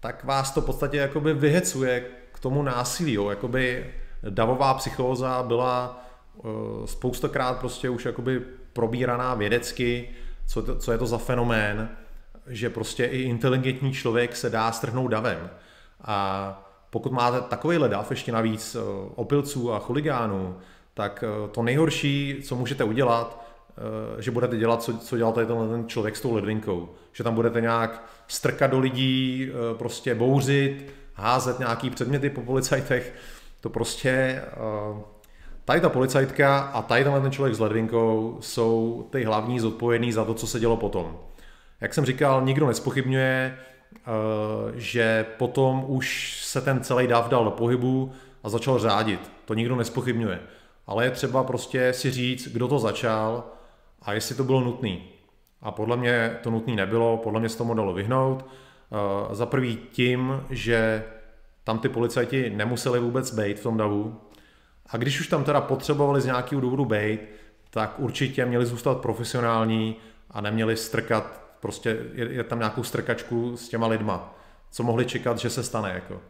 [0.00, 3.30] tak vás to v podstatě jakoby vyhecuje k tomu násilí, jo?
[3.30, 3.94] Jakoby
[4.30, 6.04] davová psychóza byla
[6.84, 8.40] spoustakrát prostě už jakoby
[8.72, 10.08] probíraná vědecky,
[10.46, 11.88] co, to, co je to za fenomén,
[12.48, 15.50] že prostě i inteligentní člověk se dá strhnout davem.
[16.00, 18.76] A pokud máte takový dav ještě navíc
[19.14, 20.56] opilců a chuligánů,
[20.94, 25.84] tak to nejhorší, co můžete udělat, Eh, že budete dělat, co, co dělal tady ten
[25.86, 26.88] člověk s tou ledvinkou.
[27.12, 33.14] Že tam budete nějak strkat do lidí, eh, prostě bouřit, házet nějaký předměty po policajtech.
[33.60, 34.42] To prostě...
[34.46, 35.02] Eh,
[35.64, 40.34] tady ta policajtka a tady ten člověk s ledvinkou jsou ty hlavní zodpovědní za to,
[40.34, 41.18] co se dělo potom.
[41.80, 43.58] Jak jsem říkal, nikdo nespochybňuje,
[44.74, 48.12] že potom už se ten celý dáv dal do pohybu
[48.42, 49.30] a začal řádit.
[49.44, 50.40] To nikdo nespochybňuje.
[50.86, 53.44] Ale je třeba prostě si říct, kdo to začal
[54.02, 54.96] a jestli to bylo nutné.
[55.62, 58.42] A podle mě to nutné nebylo, podle mě se tomu dalo vyhnout.
[58.42, 61.04] Uh, za prvý tím, že
[61.64, 64.20] tam ty policajti nemuseli vůbec být v tom davu.
[64.86, 67.20] A když už tam teda potřebovali z nějakého důvodu být,
[67.70, 69.96] tak určitě měli zůstat profesionální
[70.30, 74.34] a neměli strkat, prostě je tam nějakou strkačku s těma lidma,
[74.70, 75.90] co mohli čekat, že se stane.
[75.94, 76.20] Jako.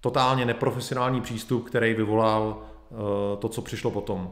[0.00, 2.98] Totálně neprofesionální přístup, který vyvolal uh,
[3.38, 4.20] to, co přišlo potom.
[4.20, 4.30] Uh,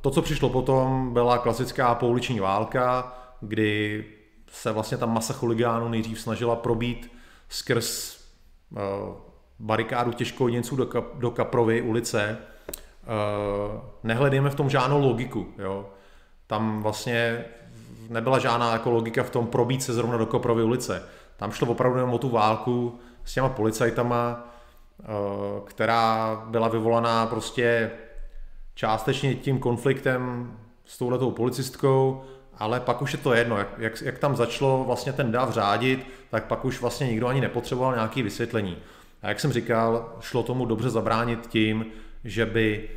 [0.00, 4.04] to, co přišlo potom, byla klasická pouliční válka, kdy
[4.50, 7.12] se vlastně ta masa chuligánů nejdřív snažila probít
[7.48, 8.18] skrz
[8.70, 8.78] uh,
[9.58, 12.38] barikádu těžkojenců do, kap, do Kaprovy ulice.
[12.38, 15.46] Uh, nehledejme v tom žádnou logiku.
[15.58, 15.90] Jo.
[16.46, 17.44] Tam vlastně
[18.08, 21.02] nebyla žádná jako logika v tom probít se zrovna do Kaprovy ulice.
[21.36, 24.48] Tam šlo opravdu jenom o tu válku s těma policajtama,
[24.98, 27.90] uh, která byla vyvolaná prostě
[28.74, 30.52] částečně tím konfliktem
[30.84, 32.24] s touhletou policistkou,
[32.58, 36.06] ale pak už je to jedno, jak, jak, jak tam začalo vlastně ten dav řádit,
[36.30, 38.76] tak pak už vlastně nikdo ani nepotřeboval nějaké vysvětlení.
[39.22, 41.86] A jak jsem říkal, šlo tomu dobře zabránit tím,
[42.24, 42.88] že by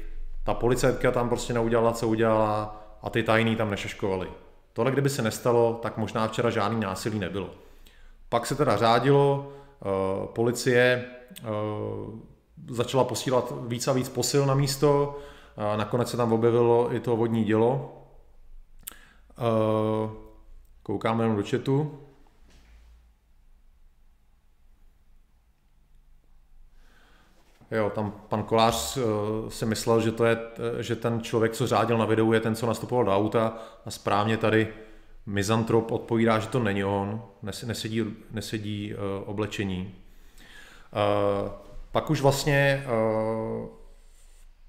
[0.43, 4.27] ta policajtka tam prostě neudělala, co udělala a ty tajný tam nešeškovali.
[4.77, 7.49] Tohle kdyby se nestalo, tak možná včera žádný násilí nebylo.
[8.29, 9.87] Pak se teda řádilo, eh,
[10.27, 11.05] policie
[11.39, 11.43] eh,
[12.69, 15.19] začala posílat víc a víc posil na místo,
[15.75, 18.03] nakonec se tam objevilo i to vodní dělo.
[20.83, 21.99] Koukáme jenom do chatu.
[27.71, 29.03] Jo, tam pan Kolář uh,
[29.49, 30.37] si myslel, že, to je,
[30.79, 34.37] že ten člověk, co řádil na videu, je ten, co nastupoval do auta a správně
[34.37, 34.73] tady
[35.25, 38.99] Mizantrop odpovídá, že to není on, nesedí, nesedí uh,
[39.29, 39.95] oblečení.
[41.43, 41.51] Uh,
[41.91, 43.67] pak už vlastně uh,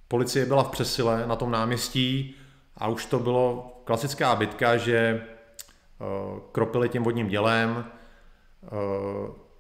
[0.09, 2.35] policie byla v přesile na tom náměstí
[2.77, 6.05] a už to bylo klasická bitka, že eh,
[6.53, 8.69] kropili tím vodním dělem, eh,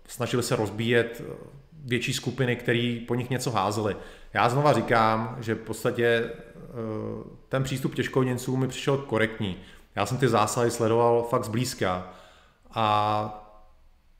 [0.06, 1.36] snažili se rozbíjet eh,
[1.84, 3.96] větší skupiny, které po nich něco házely.
[4.34, 6.30] Já znova říkám, že v podstatě
[7.48, 9.56] ten přístup těžkoněnců mi přišel korektní.
[9.96, 12.12] Já jsem ty zásahy sledoval fakt zblízka
[12.70, 13.44] a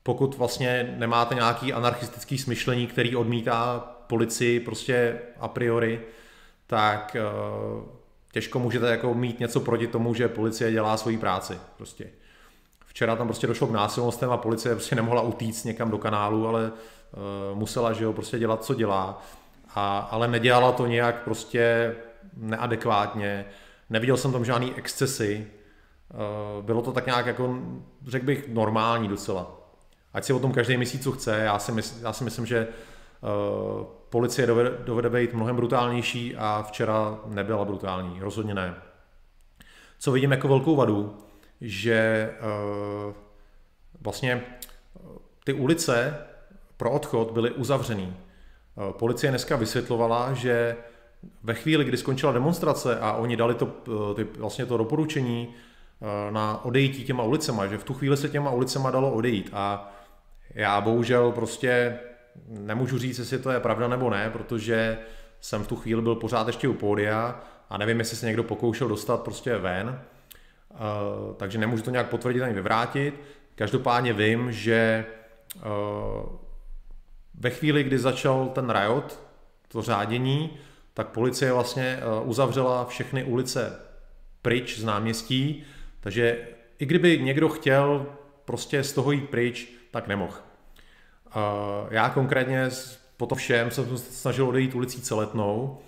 [0.03, 6.01] pokud vlastně nemáte nějaký anarchistický smyšlení, který odmítá policii prostě a priori,
[6.66, 7.16] tak
[7.77, 7.83] uh,
[8.33, 11.59] těžko můžete jako mít něco proti tomu, že policie dělá svoji práci.
[11.77, 12.07] Prostě.
[12.87, 16.73] Včera tam prostě došlo k násilnostem a policie prostě nemohla utíct někam do kanálu, ale
[17.55, 19.23] musela, že jo, prostě dělat, co dělá.
[19.75, 21.94] A, ale nedělala to nějak prostě
[22.37, 23.44] neadekvátně.
[23.90, 25.47] Neviděl jsem tam žádný excesy.
[26.59, 27.59] Uh, bylo to tak nějak jako,
[28.07, 29.61] řekl bych, normální docela.
[30.14, 31.38] Ať si o tom každý myslí, co chce.
[31.38, 32.68] Já si, mysl, já si myslím, že
[33.21, 38.75] uh, policie dovede, dovede být mnohem brutálnější a včera nebyla brutální, rozhodně ne.
[39.99, 41.18] Co vidím jako velkou vadu,
[41.61, 42.31] že
[44.01, 45.01] vlastně eh,
[45.44, 46.18] ty ulice
[46.78, 48.16] pro odchod byly uzavřený.
[48.74, 50.76] Uh, policie dneska vysvětlovala, že
[51.42, 53.66] ve chvíli, kdy skončila demonstrace a oni dali to,
[54.16, 55.54] ty, vlastně to doporučení
[56.30, 59.92] na odejítí těma ulicema, že v tu chvíli se těma ulicema dalo odejít a
[60.54, 61.98] já bohužel prostě
[62.48, 64.98] nemůžu říct, jestli to je pravda nebo ne, protože
[65.40, 68.88] jsem v tu chvíli byl pořád ještě u pódia a nevím, jestli se někdo pokoušel
[68.88, 70.00] dostat prostě ven,
[71.36, 73.20] takže nemůžu to nějak potvrdit ani vyvrátit.
[73.54, 75.06] Každopádně vím, že
[77.40, 79.20] ve chvíli, kdy začal ten riot,
[79.68, 80.51] to řádění,
[80.94, 83.81] tak policie vlastně uh, uzavřela všechny ulice
[84.42, 85.64] pryč z náměstí,
[86.01, 86.38] takže
[86.79, 88.07] i kdyby někdo chtěl
[88.44, 90.35] prostě z toho jít pryč, tak nemohl.
[91.90, 92.68] Já konkrétně
[93.16, 95.79] po to všem jsem se snažil odejít ulicí Celetnou,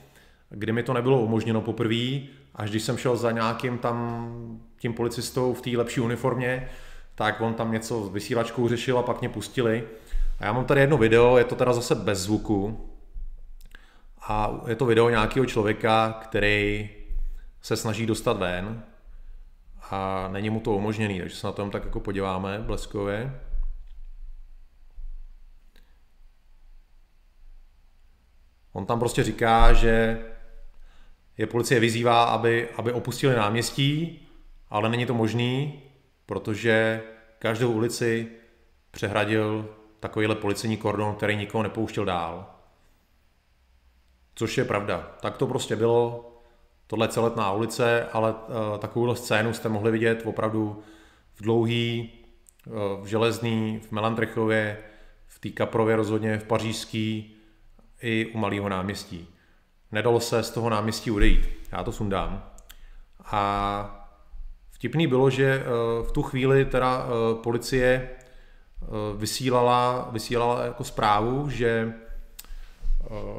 [0.51, 2.21] kdy mi to nebylo umožněno poprvé,
[2.55, 6.69] až když jsem šel za nějakým tam tím policistou v té lepší uniformě,
[7.15, 9.85] tak on tam něco s vysílačkou řešil a pak mě pustili.
[10.41, 12.87] A já mám tady jedno video, je to teda zase bez zvuku.
[14.23, 16.91] a je to video nějakého člověka, který
[17.61, 18.83] se snaží dostat ven
[19.91, 23.41] a není mu to umožněný, takže se na tom tak jako podíváme bleskově.
[28.73, 30.25] On tam prostě říká, že
[31.39, 34.29] je policie vyzývá, aby, aby opustili náměstí,
[34.71, 35.83] ale není to možný,
[36.27, 37.03] protože
[37.39, 38.29] každou ulici
[38.91, 42.47] přehradil takovýhle policejní kordon, který nikoho nepouštěl dál.
[44.35, 45.11] Což je pravda.
[45.21, 46.27] Tak to prostě bylo.
[46.87, 50.83] Tohle je celetná ulice, ale uh, takovouhle scénu jste mohli vidět opravdu
[51.35, 52.13] v dlouhý,
[52.67, 54.79] uh, v železný, v Melantrechově,
[55.27, 57.37] v té Kaprově rozhodně, v pařížský
[58.03, 59.29] i u Malého náměstí.
[59.93, 61.49] Nedalo se z toho náměstí odejít.
[61.73, 62.51] Já to sundám.
[63.25, 64.11] A
[64.71, 65.65] vtipný bylo, že eh,
[66.03, 67.07] v tu chvíli teda
[67.43, 68.11] policie
[69.17, 71.93] vysílala, vysílala jako zprávu, že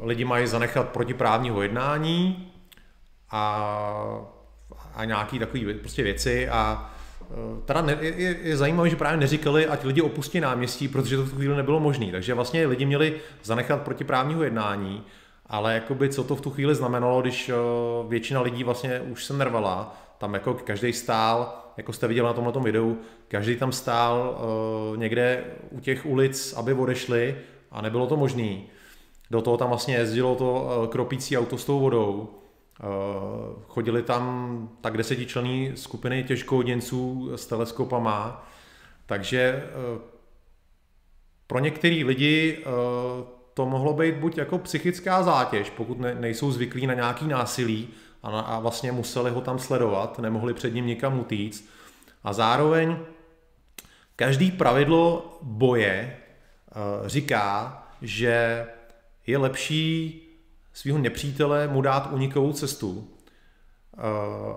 [0.02, 2.52] lidi mají zanechat protiprávního jednání
[3.30, 3.66] a,
[4.94, 9.66] a nějaký takový prostě věci a e, teda ne, je, je zajímavé, že právě neříkali,
[9.66, 12.12] ať lidi opustí náměstí, protože to v tu chvíli nebylo možné.
[12.12, 15.02] Takže vlastně lidi měli zanechat protiprávního jednání,
[15.46, 17.50] ale jakoby co to v tu chvíli znamenalo, když
[18.08, 22.52] většina lidí vlastně už se nervala, tam jako každý stál, jako jste viděli na tomhle
[22.62, 24.40] videu, každý tam stál
[24.90, 27.36] uh, někde u těch ulic, aby odešli
[27.70, 28.56] a nebylo to možné.
[29.30, 32.28] Do toho tam vlastně jezdilo to uh, kropící auto s tou vodou,
[32.80, 38.48] Eh, chodili tam tak desetičlenní skupiny těžkoděnců s teleskopama,
[39.06, 40.00] takže eh,
[41.46, 42.64] pro některý lidi
[43.54, 47.88] to mohlo být buď jako psychická zátěž, pokud nejsou zvyklí na nějaký násilí
[48.22, 51.64] a, a vlastně museli ho tam sledovat, nemohli před ním nikam utíct.
[52.24, 52.96] A zároveň
[54.16, 56.16] každý pravidlo boje
[57.06, 58.66] říká, že
[59.26, 60.22] je lepší
[60.72, 64.00] svého nepřítele mu dát unikovou cestu eh,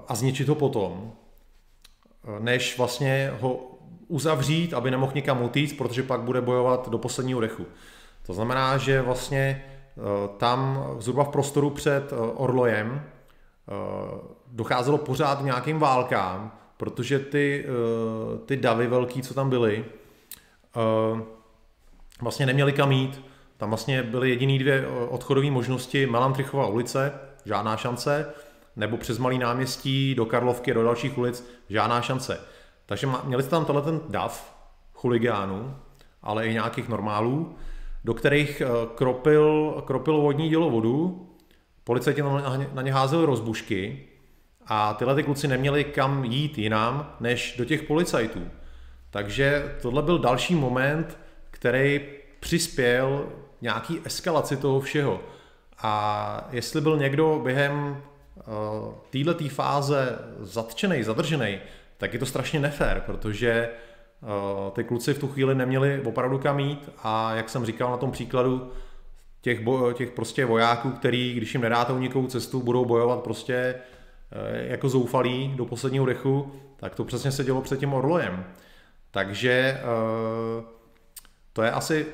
[0.08, 1.12] a zničit ho potom,
[2.24, 3.72] eh, než vlastně ho
[4.08, 7.66] uzavřít, aby nemohl nikam utíct, protože pak bude bojovat do posledního dechu.
[8.26, 10.02] To znamená, že vlastně eh,
[10.38, 13.04] tam zhruba v prostoru před Orlojem
[14.48, 17.66] docházelo pořád k nějakým válkám, protože ty,
[18.46, 19.86] ty davy velký, co tam byly,
[22.22, 23.22] vlastně neměli kam jít
[23.58, 27.14] tam vlastně byly jediný dvě eh, odchodové možnosti, Melantrichova ulice,
[27.46, 28.34] žádná šance,
[28.76, 32.40] nebo přes Malý náměstí do Karlovky, do dalších ulic, žádná šance.
[32.86, 34.56] Takže měli jste tam tenhle ten dav
[34.94, 35.76] chuligánů,
[36.24, 37.56] ale i nějakých normálů,
[38.04, 41.30] do kterých eh, kropil, kropil vodní dílo vodu,
[41.86, 42.22] policajti
[42.74, 44.08] na ně házeli rozbušky
[44.68, 48.42] a tyhle ty kluci neměli kam jít jinam, než do těch policajtů.
[49.10, 51.18] Takže tohle byl další moment,
[51.52, 52.02] který
[52.40, 53.28] přispěl
[53.62, 55.20] nějaký eskalaci toho všeho.
[55.82, 58.02] A jestli byl někdo během
[58.36, 61.60] uh, této fáze zatčený, zadržený,
[61.98, 63.70] tak je to strašně nefér, protože
[64.22, 64.30] uh,
[64.72, 68.12] ty kluci v tu chvíli neměli opravdu kam jít a jak jsem říkal na tom
[68.12, 68.72] příkladu
[69.46, 74.70] těch, bo, těch prostě vojáků, který, když jim nedáte unikovou cestu, budou bojovat prostě uh,
[74.70, 78.46] jako zoufalí do posledního dechu, tak to přesně se dělo před tím Orlojem.
[79.12, 79.82] Takže
[80.58, 80.64] uh,
[81.54, 82.06] to je asi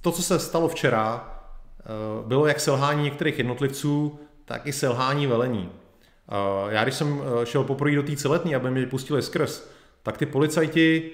[0.00, 1.34] to, co se stalo včera,
[1.80, 1.84] eh,
[2.26, 5.70] bylo jak selhání některých jednotlivců, tak i selhání velení.
[5.70, 9.70] Eh, já když jsem eh, šel poprvé do té celetní, aby mě pustili skrz,
[10.02, 11.10] tak ty policajti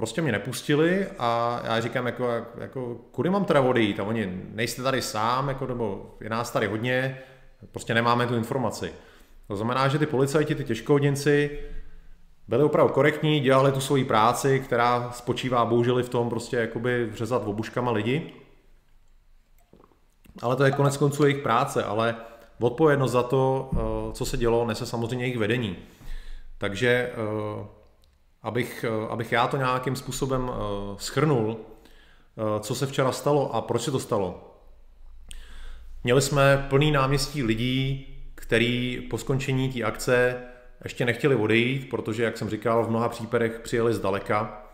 [0.00, 2.24] prostě mě nepustili a já říkám, jako,
[2.58, 4.00] jako kudy mám teda odejít?
[4.00, 7.18] A oni, nejste tady sám, jako, nebo je nás tady hodně,
[7.72, 8.92] prostě nemáme tu informaci.
[9.48, 11.58] To znamená, že ty policajti, ty těžkohodinci,
[12.48, 17.42] byli opravdu korektní, dělali tu svoji práci, která spočívá bohužel v tom prostě jakoby řezat
[17.44, 18.32] obuškama lidi.
[20.42, 22.16] Ale to je konec konců jejich práce, ale
[22.60, 25.76] odpovědnost za to, eh, co se dělo, nese samozřejmě jejich vedení.
[26.58, 27.79] Takže eh,
[28.42, 30.50] abych, eh, abych já to nějakým způsobem
[30.96, 31.56] schrnul,
[32.60, 34.50] co se včera stalo a proč se to stalo.
[36.04, 40.42] Měli jsme plný náměstí lidí, který po skončení té akce
[40.84, 44.64] ještě nechtěli odejít, protože, jak jsem říkal, v mnoha případech přijeli zdaleka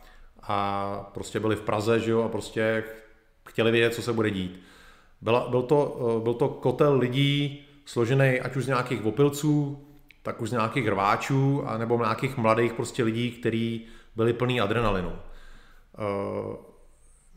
[0.43, 2.85] a prostě byli v Praze, že jo, a prostě
[3.49, 4.61] chtěli vědět, co se bude dít.
[5.21, 9.86] Byla, byl, to, eh, byl to kotel lidí složený ať už z nějakých opilců,
[10.27, 15.13] tak už z nějakých rváčů, nebo nějakých mladých prostě lidí, kteří byli plný adrenalinu.
[15.13, 16.57] Eh,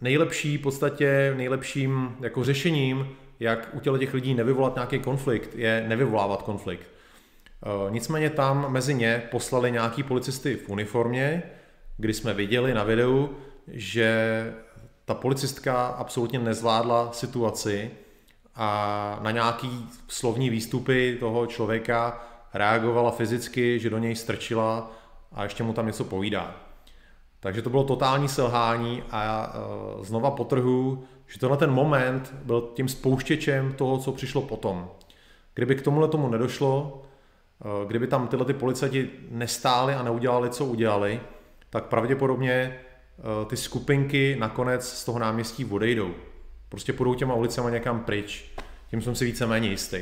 [0.02, 3.08] nejlepší v podstatě, nejlepším jako řešením,
[3.40, 6.84] jak u těch lidí nevyvolat nějaký konflikt, je nevyvolávat konflikt.
[6.84, 11.44] Eh, nicméně tam mezi ně poslali nějaký policisty v uniformě,
[11.98, 13.36] kdy jsme viděli na videu,
[13.68, 14.54] že
[15.06, 17.92] ta policistka absolutně nezvládla situaci
[18.56, 24.92] a na nějaký slovní výstupy toho člověka reagovala fyzicky, že do něj strčila
[25.32, 26.56] a ještě mu tam něco povídá.
[27.40, 29.54] Takže to bylo totální selhání a já
[29.98, 34.90] uh, znova potrhu, že tenhle ten moment byl tím spouštěčem toho, co přišlo potom.
[35.54, 37.02] Kdyby k tomuhle tomu nedošlo,
[37.82, 41.22] uh, kdyby tam tyhle ty policajti nestáli a neudělali, co udělali,
[41.70, 42.80] tak pravděpodobně
[43.18, 46.14] uh, ty skupinky nakonec z toho náměstí odejdou.
[46.70, 48.52] Prostě půjdou těma ulicema někam pryč.
[48.90, 50.00] Tím jsem si víceméně jistý.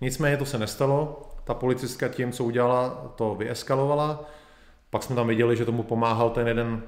[0.00, 1.31] Nicméně to se nestalo.
[1.44, 4.24] Ta policistka tím, co udělala, to vyeskalovala.
[4.90, 6.82] Pak jsme tam viděli, že tomu pomáhal ten jeden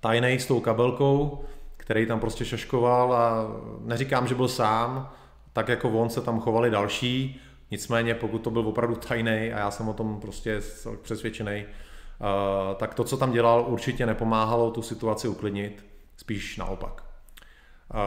[0.00, 1.44] tajnej s tou kabelkou,
[1.76, 3.46] který tam prostě šaškoval a
[3.84, 5.12] neříkám, že byl sám,
[5.52, 7.40] tak jako on se tam chovali další,
[7.70, 10.60] nicméně pokud to byl opravdu tajný a já jsem o tom prostě
[11.02, 15.84] přesvědčený, uh, tak to, co tam dělal, určitě nepomáhalo tu situaci uklidnit,
[16.16, 17.04] spíš naopak.
[17.94, 17.98] Uh,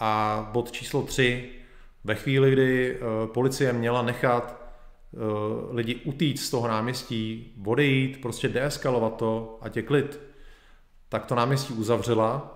[0.00, 1.50] a bod číslo tři,
[2.04, 4.67] ve chvíli, kdy uh, policie měla nechat Eh,
[5.70, 10.20] lidi utíct z toho náměstí, odejít, prostě deeskalovat to a tě klid,
[11.08, 12.54] tak to náměstí uzavřela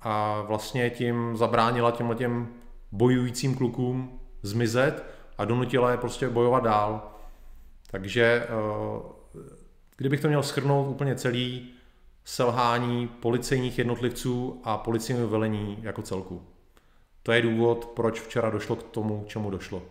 [0.00, 2.48] a vlastně tím zabránila těm těm
[2.92, 5.04] bojujícím klukům zmizet
[5.38, 7.10] a donutila je prostě bojovat dál.
[7.90, 9.44] Takže eh,
[9.96, 11.70] kdybych to měl schrnout úplně celý,
[12.24, 16.42] selhání policejních jednotlivců a policejního velení jako celku.
[17.22, 19.82] To je důvod, proč včera došlo k tomu, čemu došlo.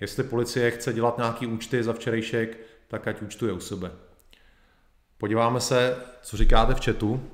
[0.00, 3.90] Jestli policie chce dělat nějaký účty za včerejšek, tak ať účtuje u sebe.
[5.18, 7.30] Podíváme se, co říkáte v chatu.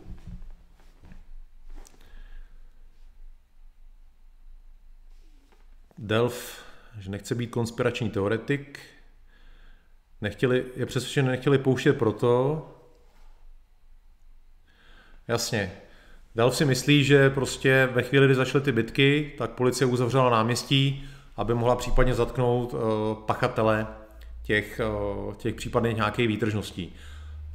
[5.99, 6.65] Delf,
[6.99, 8.81] že nechce být konspirační teoretik.
[10.21, 12.71] Nechtěli, je přesvědčen, nechtěli pouštět proto.
[15.29, 15.73] Jasně.
[16.35, 21.09] Delf si myslí, že prostě ve chvíli, kdy začaly ty bitky, tak policie uzavřela náměstí,
[21.37, 22.79] aby mohla případně zatknout eh,
[23.27, 23.87] pachatele
[24.43, 26.93] těch, eh, těch případných nějakých výtržností.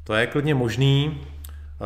[0.04, 1.22] To je klidně možný.
[1.22, 1.86] Eh,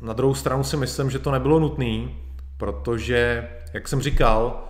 [0.00, 2.08] na druhou stranu si myslím, že to nebylo nutné,
[2.56, 4.66] protože, jak jsem říkal,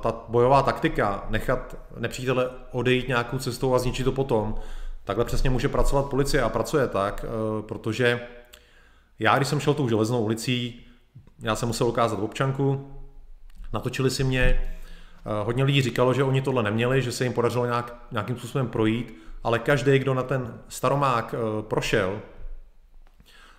[0.00, 4.54] ta bojová taktika, nechat nepřítele odejít nějakou cestou a zničit to potom,
[5.04, 7.24] takhle přesně může pracovat policie a pracuje tak,
[7.60, 8.20] protože
[9.18, 10.80] já, když jsem šel tou železnou ulicí,
[11.42, 12.92] já jsem musel ukázat občanku,
[13.72, 14.77] natočili si mě,
[15.42, 19.18] hodně lidí říkalo, že oni tohle neměli, že se jim podařilo nějak, nějakým způsobem projít,
[19.44, 22.20] ale každý, kdo na ten staromák eh, prošel,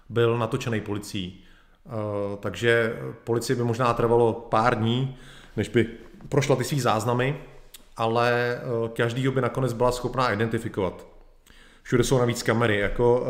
[0.10, 1.44] byl natočený policií.
[1.86, 1.92] Eh,
[2.40, 5.18] takže policii by možná trvalo pár dní,
[5.58, 5.88] než by
[6.30, 7.38] prošla ty svý záznamy,
[7.98, 8.62] ale
[8.94, 11.08] každý by nakonec byla schopná identifikovat.
[11.84, 12.80] Všude jsou navíc kamery.
[12.80, 13.26] Jako,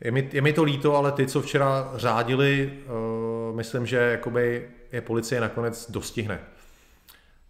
[0.00, 2.78] je, mi, je mi to líto, ale ty, co včera řádili,
[3.54, 6.40] myslím, že jakoby je policie nakonec dostihne.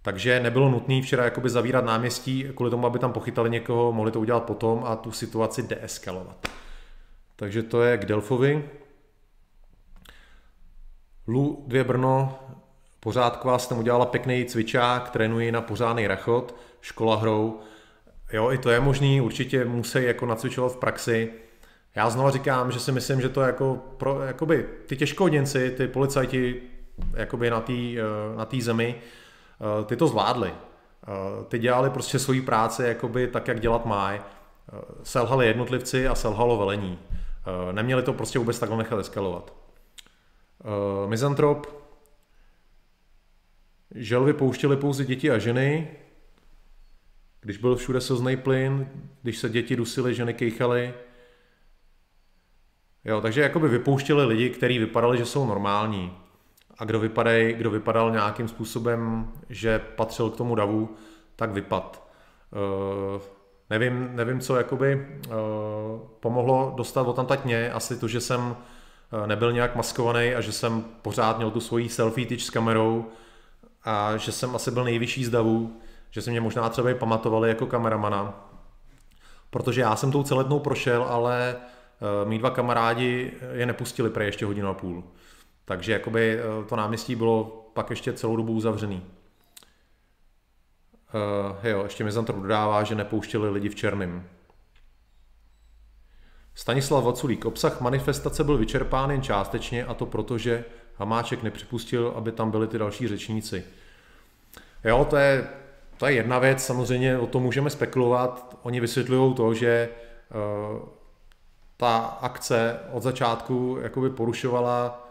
[0.07, 4.21] Takže nebylo nutné včera jakoby zavírat náměstí kvůli tomu, aby tam pochytali někoho, mohli to
[4.21, 6.49] udělat potom a tu situaci deeskalovat.
[7.37, 8.71] Takže to je k Delfovi.
[11.27, 12.39] Lu 2 Brno,
[13.01, 17.61] pořádková, jsem udělala pěkný cvičák, trénuji na pořádný rachot, škola hrou.
[18.33, 21.33] Jo, i to je možný, určitě musí jako nacvičovat v praxi.
[21.95, 25.89] Já znovu říkám, že si myslím, že to je jako pro, jakoby, ty těžkoděnci, ty
[25.89, 26.63] policajti
[27.17, 27.73] jakoby na té
[28.37, 29.26] na zemi, Eh,
[29.87, 30.53] ty to zvládli.
[30.53, 34.21] Eh, ty dělali prostě svoji práci jakoby tak, jak dělat mají.
[34.21, 36.99] Eh, selhali jednotlivci a selhalo velení.
[37.73, 39.55] Neměli to prostě vůbec takhle nechat eskalovat.
[41.07, 41.67] Mizantrop.
[43.95, 45.91] Želvy pouštěli pouze děti a ženy,
[47.41, 48.89] když byl všude slzný plyn,
[49.23, 50.95] když se děti dusily, ženy kejchaly.
[53.05, 56.13] Jo, takže jakoby vypouštěli lidi, kteří vypadali, že jsou normální
[56.79, 60.97] a kdo, vypadej, kdo vypadal nějakým způsobem, že patřil k tomu davu,
[61.37, 62.09] tak vypad.
[63.15, 63.21] Uh,
[63.71, 65.35] nevím, nevím, co jakoby uh,
[66.21, 70.53] pomohlo dostat o tam mě, asi to, že jsem uh, nebyl nějak maskovaný a že
[70.53, 73.07] jsem pořád měl tu svoji selfie tyč s kamerou
[73.85, 77.49] a že jsem asi byl nejvyšší z davu, že se mě možná třeba i pamatovali
[77.49, 78.51] jako kameramana,
[79.51, 81.57] protože já jsem tou celetnou prošel, ale
[82.25, 85.05] mý dva kamarádi je nepustili prej ještě hodinu a půl.
[85.69, 89.03] Takže jakoby eh, to náměstí bylo pak ještě celou dobu uzavřený.
[91.15, 94.29] Uh, jo, ještě mi to dodává, že nepouštěli lidi v černém.
[96.55, 97.45] Stanislav Vaculík.
[97.45, 100.65] Obsah manifestace byl vyčerpán jen částečně a to proto, že
[100.95, 103.65] Hamáček nepřipustil, aby tam byli ty další řečníci.
[104.85, 105.49] Jo, to je,
[105.97, 108.59] to je jedna věc, samozřejmě o tom můžeme spekulovat.
[108.63, 109.89] Oni vysvětlují to, že
[110.75, 110.89] uh,
[111.77, 115.06] ta akce od začátku jakoby porušovala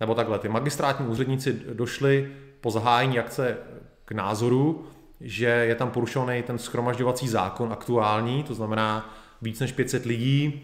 [0.00, 3.56] nebo takhle, ty magistrátní úředníci došli po zahájení akce
[4.04, 4.86] k názoru,
[5.20, 10.62] že je tam porušovaný ten schromažďovací zákon aktuální, to znamená víc než 500 lidí,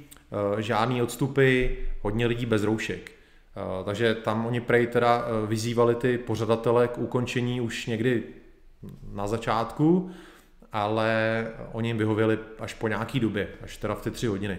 [0.58, 1.66] eh, žádný odstupy,
[2.02, 3.10] hodně lidí bez roušek.
[3.10, 8.22] Eh, takže tam oni prej teda eh, vyzývali ty pořadatele k ukončení už někdy
[9.12, 10.10] na začátku,
[10.72, 14.58] ale oni jim vyhověli až po nějaký době, až teda v ty tři hodiny.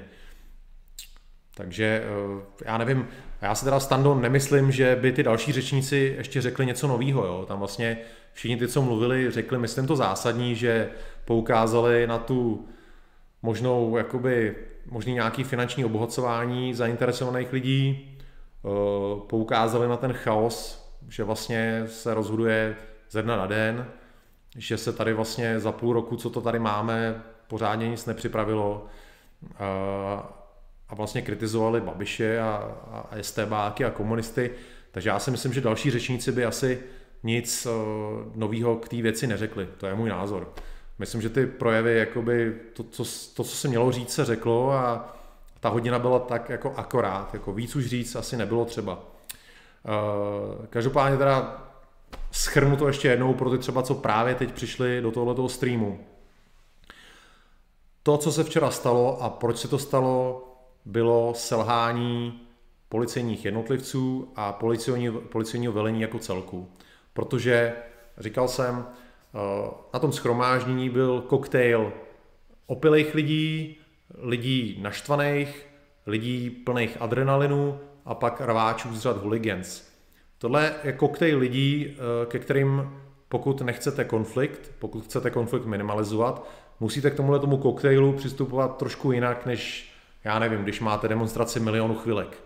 [1.55, 2.03] Takže
[2.65, 3.07] já nevím,
[3.41, 7.25] já se teda stando nemyslím, že by ty další řečníci ještě řekli něco nového.
[7.25, 7.45] Jo?
[7.47, 7.97] Tam vlastně
[8.33, 10.89] všichni ty, co mluvili, řekli, myslím to zásadní, že
[11.25, 12.67] poukázali na tu
[13.41, 18.67] možnou, jakoby, možný nějaký finanční obohacování zainteresovaných lidí, eh,
[19.27, 22.75] poukázali na ten chaos, že vlastně se rozhoduje
[23.09, 23.85] ze dne na den,
[24.57, 28.85] že se tady vlastně za půl roku, co to tady máme, pořádně nic nepřipravilo
[29.43, 30.40] eh,
[30.91, 34.51] a vlastně kritizovali Babiše a, a, STBáky a komunisty,
[34.91, 36.79] takže já si myslím, že další řečníci by asi
[37.23, 37.71] nic uh,
[38.35, 39.67] nového k té věci neřekli.
[39.77, 40.53] To je můj názor.
[40.99, 45.15] Myslím, že ty projevy, jakoby to, co, to, co se mělo říct, se řeklo a
[45.59, 48.93] ta hodina byla tak jako akorát, jako víc už říct asi nebylo třeba.
[48.93, 51.67] Uh, každopádně teda
[52.31, 55.99] schrnu to ještě jednou pro ty třeba, co právě teď přišli do tohoto streamu.
[58.03, 60.50] To, co se včera stalo a proč se to stalo,
[60.85, 62.41] bylo selhání
[62.89, 66.67] policejních jednotlivců a policejního, policejního velení jako celku
[67.13, 67.73] protože
[68.17, 71.93] říkal jsem, eh, na tom schromáždění byl koktejl
[72.65, 73.77] opilých lidí,
[74.17, 75.67] lidí naštvaných,
[76.07, 79.91] lidí plných adrenalinu a pak rváčů z řad hooligans.
[80.37, 82.97] Tohle je koktejl lidí, eh, ke kterým
[83.29, 89.45] pokud nechcete konflikt, pokud chcete konflikt minimalizovat, musíte k tomuhle tomu koktejlu přistupovat trošku jinak,
[89.45, 89.90] než
[90.23, 92.37] já nevím, když máte demonstraci milionu chvilek,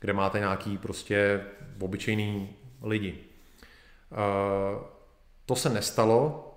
[0.00, 1.40] kde máte nějaký prostě
[1.80, 2.48] obyčejný
[2.82, 3.18] lidi.
[4.12, 4.78] Eh,
[5.46, 6.50] to se nestalo.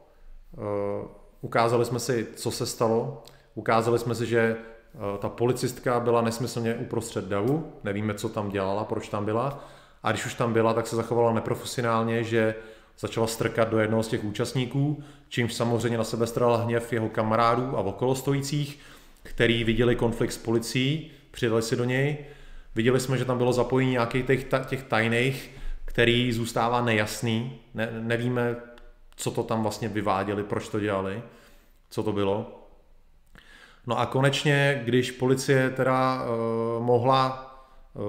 [0.53, 1.07] Eh,
[1.41, 3.23] ukázali jsme si, co se stalo.
[3.55, 7.73] Ukázali jsme si, že eh, ta policistka byla nesmyslně uprostřed davu.
[7.83, 9.69] Nevíme, co tam dělala, proč tam byla.
[10.03, 12.55] A když už tam byla, tak se zachovala neprofesionálně, že
[12.99, 17.77] začala strkat do jednoho z těch účastníků, čímž samozřejmě na sebe strala hněv jeho kamarádů
[17.77, 18.79] a okolostojících,
[19.23, 22.17] který viděli konflikt s policií, přidali si do něj.
[22.75, 25.59] Viděli jsme, že tam bylo zapojení nějakých těch, těch tajných
[25.89, 27.59] který zůstává nejasný.
[27.73, 28.55] Ne, nevíme,
[29.15, 31.21] co to tam vlastně vyváděli, proč to dělali,
[31.89, 32.67] co to bylo.
[33.87, 37.55] No a konečně, když policie teda uh, mohla
[37.93, 38.03] uh,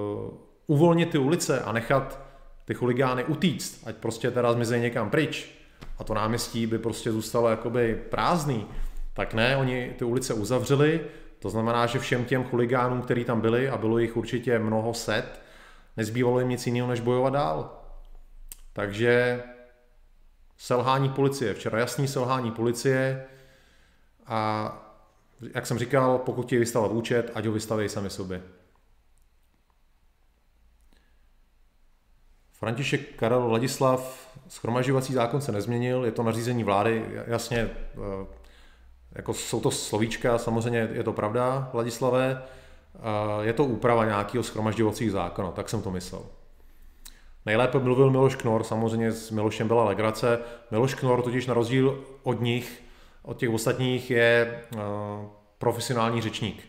[0.67, 2.19] uvolnit ty ulice a nechat
[2.65, 5.51] ty chuligány utíct, ať prostě teda zmizejí někam pryč,
[5.99, 8.67] a to náměstí by prostě zůstalo jakoby prázdný,
[9.13, 11.01] tak ne, oni ty ulice uzavřeli,
[11.39, 15.41] to znamená, že všem těm chuligánům, který tam byli, a bylo jich určitě mnoho set,
[15.97, 17.81] nezbývalo jim nic jiného, než bojovat dál.
[18.73, 19.43] Takže
[20.57, 23.25] selhání policie, včera jasný selhání policie
[24.27, 24.71] a
[25.55, 28.41] jak jsem říkal, pokud ti vystavovat účet, ať ho vystaví sami sobě.
[32.51, 38.40] František Karel Ladislav, schromažďovací zákon se nezměnil, je to nařízení vlády, jasně, eh,
[39.15, 42.41] jako jsou to slovíčka, samozřejmě je to pravda, Ladislavé,
[43.41, 46.21] je to úprava nějakého schromažďovacího zákona, tak jsem to myslel.
[47.45, 50.39] Nejlépe mluvil Miloš Knor, samozřejmě s Milošem byla legrace.
[50.71, 52.83] Miloš Knor totiž na rozdíl od nich,
[53.23, 54.79] od těch ostatních, je uh,
[55.57, 56.63] profesionální řečník.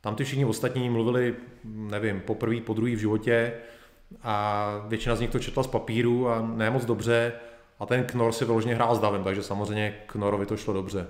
[0.00, 1.34] Tam ty všichni ostatní mluvili,
[1.64, 3.52] nevím, poprvé, po druhý v životě
[4.22, 7.32] a většina z nich to četla z papíru a ne moc dobře
[7.78, 11.06] a ten Knor si vyloženě hrál s davem, takže samozřejmě Knorovi to šlo dobře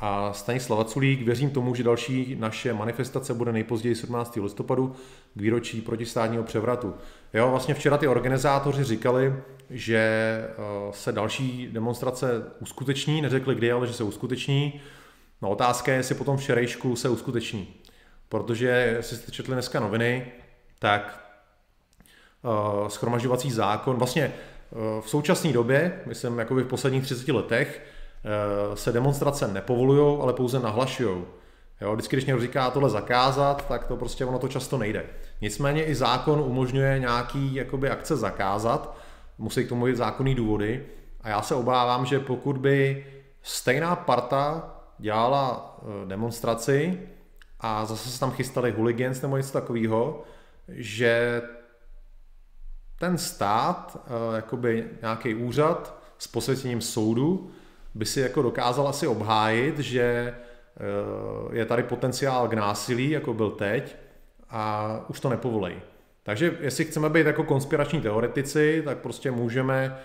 [0.00, 1.22] a Stanislav Vaculík.
[1.22, 4.36] Věřím tomu, že další naše manifestace bude nejpozději 17.
[4.42, 4.96] listopadu
[5.34, 6.94] k výročí protistátního převratu.
[7.34, 9.34] Jo, vlastně včera ty organizátoři říkali,
[9.70, 10.52] že eh,
[10.90, 14.80] se další demonstrace uskuteční, neřekli kdy, ale že se uskuteční.
[15.42, 17.68] No otázka je, jestli potom včerejšku se uskuteční.
[18.28, 20.32] Protože, jestli jste četli dneska noviny,
[20.78, 21.34] tak
[22.42, 24.32] uh, schromažďovací zákon, vlastně
[24.70, 27.99] uh, v současné době, myslím, jako v posledních 30 letech, Eh,
[28.74, 31.24] se demonstrace nepovolují, ale pouze nahlašují.
[31.80, 35.06] Jo, vždycky, když někdo říká tohle zakázat, tak to prostě ono to často nejde.
[35.40, 38.96] Nicméně i zákon umožňuje nějaký jakoby akce zakázat,
[39.38, 40.86] musí k tomu být zákonný důvody
[41.20, 43.06] a já se obávám, že pokud by
[43.42, 47.00] stejná parta dělala eh, demonstraci
[47.60, 50.22] a zase se tam chystali hooligans nebo něco takového,
[50.68, 51.42] že
[52.98, 57.50] ten stát, eh, jakoby nějaký úřad s posvěcením soudu,
[57.94, 63.50] by si jako dokázal asi obhájit, že eh, je tady potenciál k násilí, jako byl
[63.50, 63.96] teď,
[64.50, 65.76] a už to nepovolej.
[66.22, 69.98] Takže jestli chceme být jako konspirační teoretici, tak prostě můžeme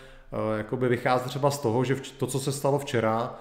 [0.58, 3.40] jakoby vycházet třeba z toho, že to, co se stalo včera,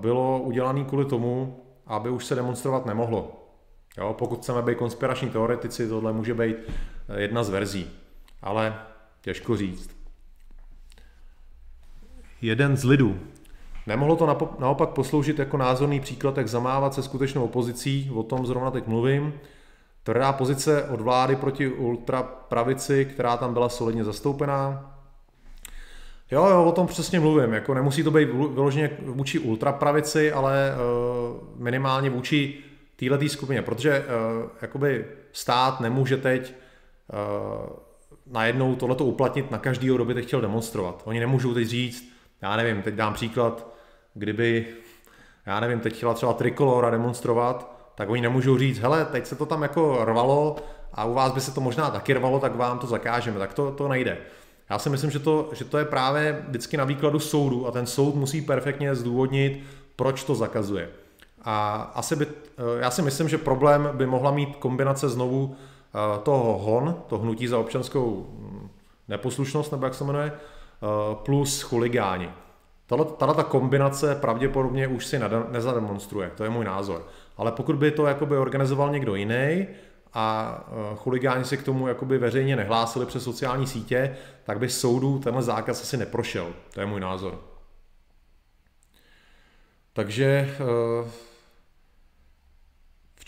[0.00, 3.42] bylo udělané kvůli tomu, aby už se demonstrovat nemohlo.
[3.98, 6.56] Jo, pokud chceme být konspirační teoretici, tohle může být
[7.16, 7.90] jedna z verzí,
[8.42, 8.78] ale
[9.20, 9.96] těžko říct.
[12.42, 13.20] Jeden z lidů.
[13.86, 18.70] Nemohlo to naopak posloužit jako názorný příklad, jak zamávat se skutečnou opozicí, o tom zrovna
[18.70, 19.34] teď mluvím.
[20.02, 24.92] Tvrdá pozice od vlády proti ultrapravici, která tam byla solidně zastoupená.
[26.30, 27.52] Jo, jo, o tom přesně mluvím.
[27.52, 32.58] Jako nemusí to být vyloženě vůči ultrapravici, ale uh, minimálně vůči
[32.96, 36.54] této skupině, protože uh, jakoby stát nemůže teď
[37.12, 37.76] uh,
[38.26, 41.02] najednou tohleto uplatnit na každý, kdo by teď chtěl demonstrovat.
[41.04, 42.12] Oni nemůžou teď říct,
[42.42, 43.75] já nevím, teď dám příklad,
[44.16, 44.66] kdyby,
[45.46, 49.46] já nevím, teď chtěla třeba Trikolora demonstrovat, tak oni nemůžou říct, hele, teď se to
[49.46, 50.56] tam jako rvalo
[50.94, 53.38] a u vás by se to možná taky rvalo, tak vám to zakážeme.
[53.38, 54.18] Tak to, to nejde.
[54.70, 57.86] Já si myslím, že to, že to je právě vždycky na výkladu soudu a ten
[57.86, 59.62] soud musí perfektně zdůvodnit,
[59.96, 60.88] proč to zakazuje.
[61.42, 66.18] A asi by, eh, já si myslím, že problém by mohla mít kombinace znovu eh,
[66.22, 68.68] toho HON, to hnutí za občanskou hm,
[69.08, 72.30] neposlušnost, nebo jak se jmenuje, eh, plus chuligáni.
[72.86, 75.20] Tato ta kombinace pravděpodobně už si
[75.50, 77.08] nezademonstruje, to je můj názor.
[77.36, 79.66] Ale pokud by to jakoby organizoval někdo jiný
[80.12, 80.58] a
[80.96, 85.82] chuligáni si k tomu jakoby veřejně nehlásili přes sociální sítě, tak by soudu tenhle zákaz
[85.82, 86.52] asi neprošel.
[86.74, 87.40] To je můj názor.
[89.92, 90.56] Takže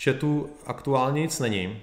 [0.03, 1.81] chatu aktuálně nic není.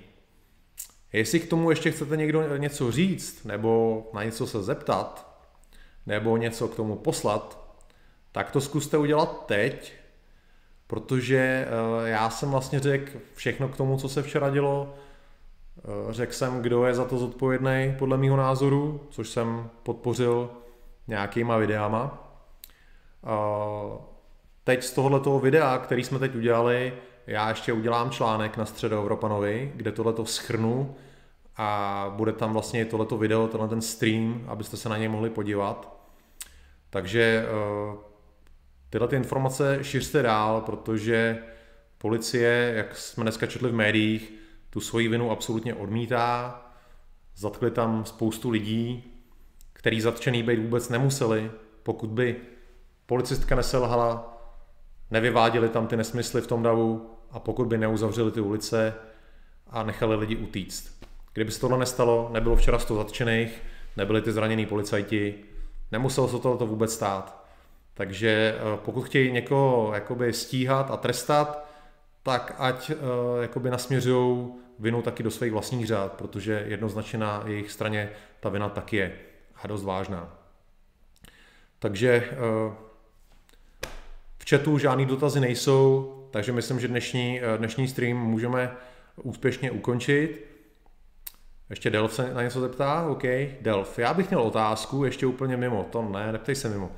[1.13, 5.39] Jestli k tomu ještě chcete někdo něco říct, nebo na něco se zeptat,
[6.07, 7.66] nebo něco k tomu poslat,
[8.37, 9.93] tak to zkuste udělat teď,
[10.87, 14.95] protože eh, já jsem vlastně řekl všechno k tomu, co se včera dělo.
[15.79, 20.51] Eh, řekl jsem, kdo je za to zodpovědný podle mého názoru, což jsem podpořil
[21.09, 22.33] nějakýma videama.
[23.25, 23.99] Eh,
[24.65, 26.93] teď z tohoto videa, který jsme teď udělali,
[27.27, 30.95] já ještě udělám článek na Středoevropanovi, kde tohleto schrnu
[31.57, 35.97] a bude tam vlastně tohleto video, tenhle ten stream, abyste se na něj mohli podívat.
[36.91, 37.47] Takže
[38.91, 41.39] tyhle ty informace šiřte dál, protože
[41.99, 44.33] policie, jak jsme dneska četli v médiích,
[44.71, 46.63] tu svoji vinu absolutně odmítá.
[47.37, 49.05] Zatkli tam spoustu lidí,
[49.73, 51.51] který zatčený být vůbec nemuseli,
[51.83, 52.37] pokud by
[53.07, 54.39] policistka neselhala,
[55.11, 58.95] nevyváděli tam ty nesmysly v tom davu, a pokud by neuzavřeli ty ulice
[59.67, 61.05] a nechali lidi utíct.
[61.33, 63.63] Kdyby se tohle nestalo, nebylo včera 100 zatčených,
[63.97, 65.35] nebyli ty zranění policajti,
[65.93, 67.46] nemuselo se to vůbec stát.
[67.97, 71.67] Takže eh, pokud chtějí někoho jakoby stíhat a trestat,
[72.23, 72.97] tak ať uh,
[73.43, 78.69] jakoby nasměřují vinu taky do svých vlastních řád, protože jednoznačně na jejich straně ta vina
[78.69, 79.13] taky je
[79.63, 80.39] a dost vážná.
[81.79, 82.75] Takže uh,
[84.39, 88.77] v chatu žádný dotazy nejsou, takže myslím, že dnešní, eh, dnešní stream můžeme
[89.23, 90.47] úspěšně ukončit.
[91.71, 93.07] Ještě Delf se na něco zeptá?
[93.09, 93.23] OK,
[93.61, 93.99] Delf.
[93.99, 96.91] Já bych měl otázku ještě úplně mimo, to ne, neptej se mimo.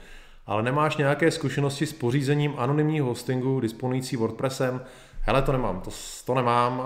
[0.48, 4.80] Ale nemáš nějaké zkušenosti s pořízením anonymního hostingu disponující WordPressem?
[5.20, 5.90] Hele, to nemám, to,
[6.24, 6.82] to nemám,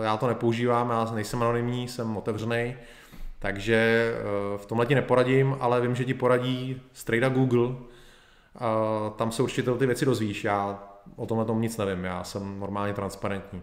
[0.00, 2.76] eh, já to nepoužívám, já nejsem anonymní, jsem otevřený,
[3.38, 7.74] takže eh, v tomhle ti neporadím, ale vím, že ti poradí strejda Google,
[9.16, 10.44] tam se určitě ty věci dozvíš.
[10.44, 10.82] Já
[11.16, 13.62] o tomhle tom nic nevím, já jsem normálně transparentní.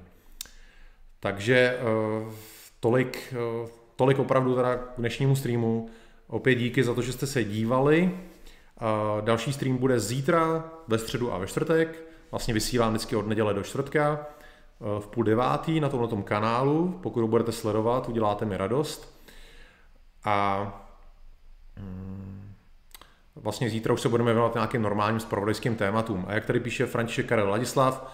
[1.19, 2.33] Takže eh,
[2.79, 5.89] tolik, eh, tolik opravdu teda k dnešnímu streamu.
[6.27, 8.11] Opět díky za to, že jste se dívali.
[9.21, 12.03] Další stream bude zítra, ve středu a ve čtvrtek.
[12.31, 16.99] Vlastně vysílám vždycky od neděle do čtvrtka eh, v půl devátý na tomhle kanálu.
[17.03, 19.19] Pokud ho budete sledovat, uděláte mi radost.
[20.23, 20.67] A
[21.77, 22.53] hmm,
[23.35, 26.25] vlastně zítra už se budeme věnovat nějakým normálním spravodajským tématům.
[26.27, 28.13] A jak tady píše František Karel Ladislav,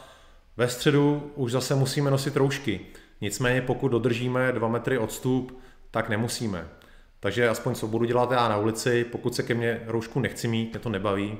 [0.57, 2.81] ve středu už zase musíme nosit roušky.
[3.21, 5.59] Nicméně pokud dodržíme 2 metry odstup,
[5.91, 6.67] tak nemusíme.
[7.19, 10.69] Takže aspoň co budu dělat já na ulici, pokud se ke mně roušku nechci mít,
[10.71, 11.37] mě to nebaví.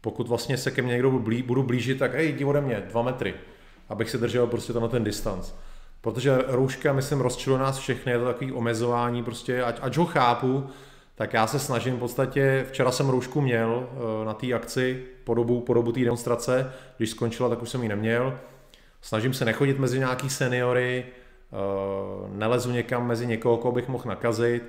[0.00, 1.10] Pokud vlastně se ke mně někdo
[1.46, 3.34] budu blížit, tak hej, jdi ode mě, 2 metry,
[3.88, 5.52] abych se držel prostě na ten distanc.
[6.00, 10.66] Protože rouška, myslím, rozčiluje nás všechny, je to takový omezování, prostě, ať, ať ho chápu,
[11.14, 15.34] tak já se snažím v podstatě, včera jsem roušku měl eh, na té akci po
[15.34, 18.38] dobu, po dobu té demonstrace, když skončila, tak už jsem ji neměl.
[19.00, 21.06] Snažím se nechodit mezi nějaký seniory,
[22.28, 24.62] nelezu někam mezi někoho, koho bych mohl nakazit,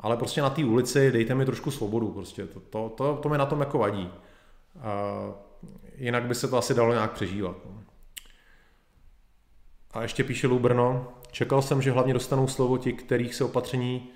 [0.00, 3.38] ale prostě na té ulici dejte mi trošku svobodu, prostě to, to, to, to mi
[3.38, 4.10] na tom jako vadí.
[5.96, 7.56] Jinak by se to asi dalo nějak přežívat.
[7.64, 7.82] No.
[9.92, 14.08] A ještě píše Lubrno, čekal jsem, že hlavně dostanou slovo ti, kterých se opatření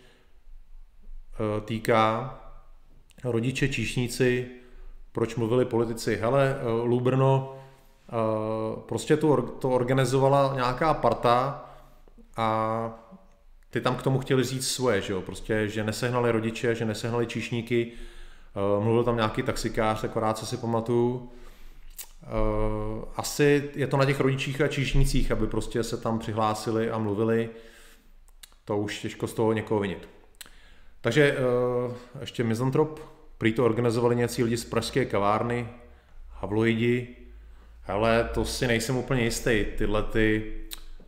[1.65, 2.35] týká
[3.25, 4.49] rodiče, číšníci,
[5.13, 6.17] proč mluvili politici.
[6.17, 7.57] Hele, Lubrno,
[8.87, 11.70] prostě to organizovala nějaká parta
[12.41, 13.15] a
[13.71, 15.23] ty tam k tomu chtěli říct svoje, že jo?
[15.23, 17.93] Prostě, že nesehnali rodiče, že nesehnali číšníky,
[18.81, 21.31] mluvil tam nějaký taxikář, akorát co si pamatuju,
[22.23, 26.99] Eh, asi je to na těch rodičích a číšnících, aby prostě se tam přihlásili a
[26.99, 27.51] mluvili.
[28.65, 30.09] To už těžko z toho někoho vinit.
[31.01, 33.01] Takže eh, ještě Mizantrop,
[33.39, 35.69] prý to organizovali nějací lidi z pražské kavárny,
[36.29, 37.17] Havloidi,
[37.87, 39.67] ale to si nejsem úplně jistý.
[39.79, 40.55] Tyhle ty,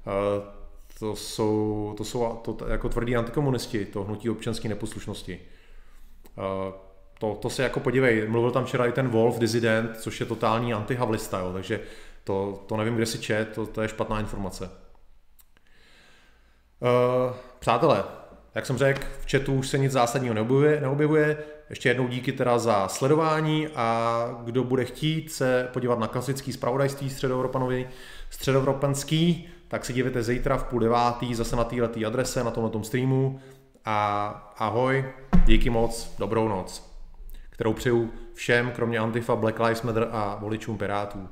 [0.07, 0.62] eh,
[1.03, 5.41] to jsou, to jsou to, jako tvrdí antikomunisti, to hnutí občanské neposlušnosti.
[7.19, 10.75] To, to se jako podívej, mluvil tam včera i ten Wolf Dissident, což je totální
[10.75, 11.81] antihavlista, jo, takže
[12.25, 14.71] to, to nevím, kde si čet, to, to je špatná informace.
[16.81, 18.05] Uh, přátelé,
[18.55, 21.39] jak jsem řekl, v chatu už se nic zásadního neobjevuje, neobjevuje.
[21.71, 27.11] Ještě jednou díky teda za sledování a kdo bude chtít se podívat na klasický zpravodajství
[27.11, 27.89] středoevropanovi,
[28.31, 33.41] středoevropanský, tak si dívejte zítra v půl devátý zase na této adrese, na tomhle streamu.
[33.85, 34.27] A
[34.59, 35.05] ahoj,
[35.47, 36.93] díky moc, dobrou noc
[37.63, 41.29] kterou přeju všem, kromě Antifa, Black Lives Matter a voličům Pirátů.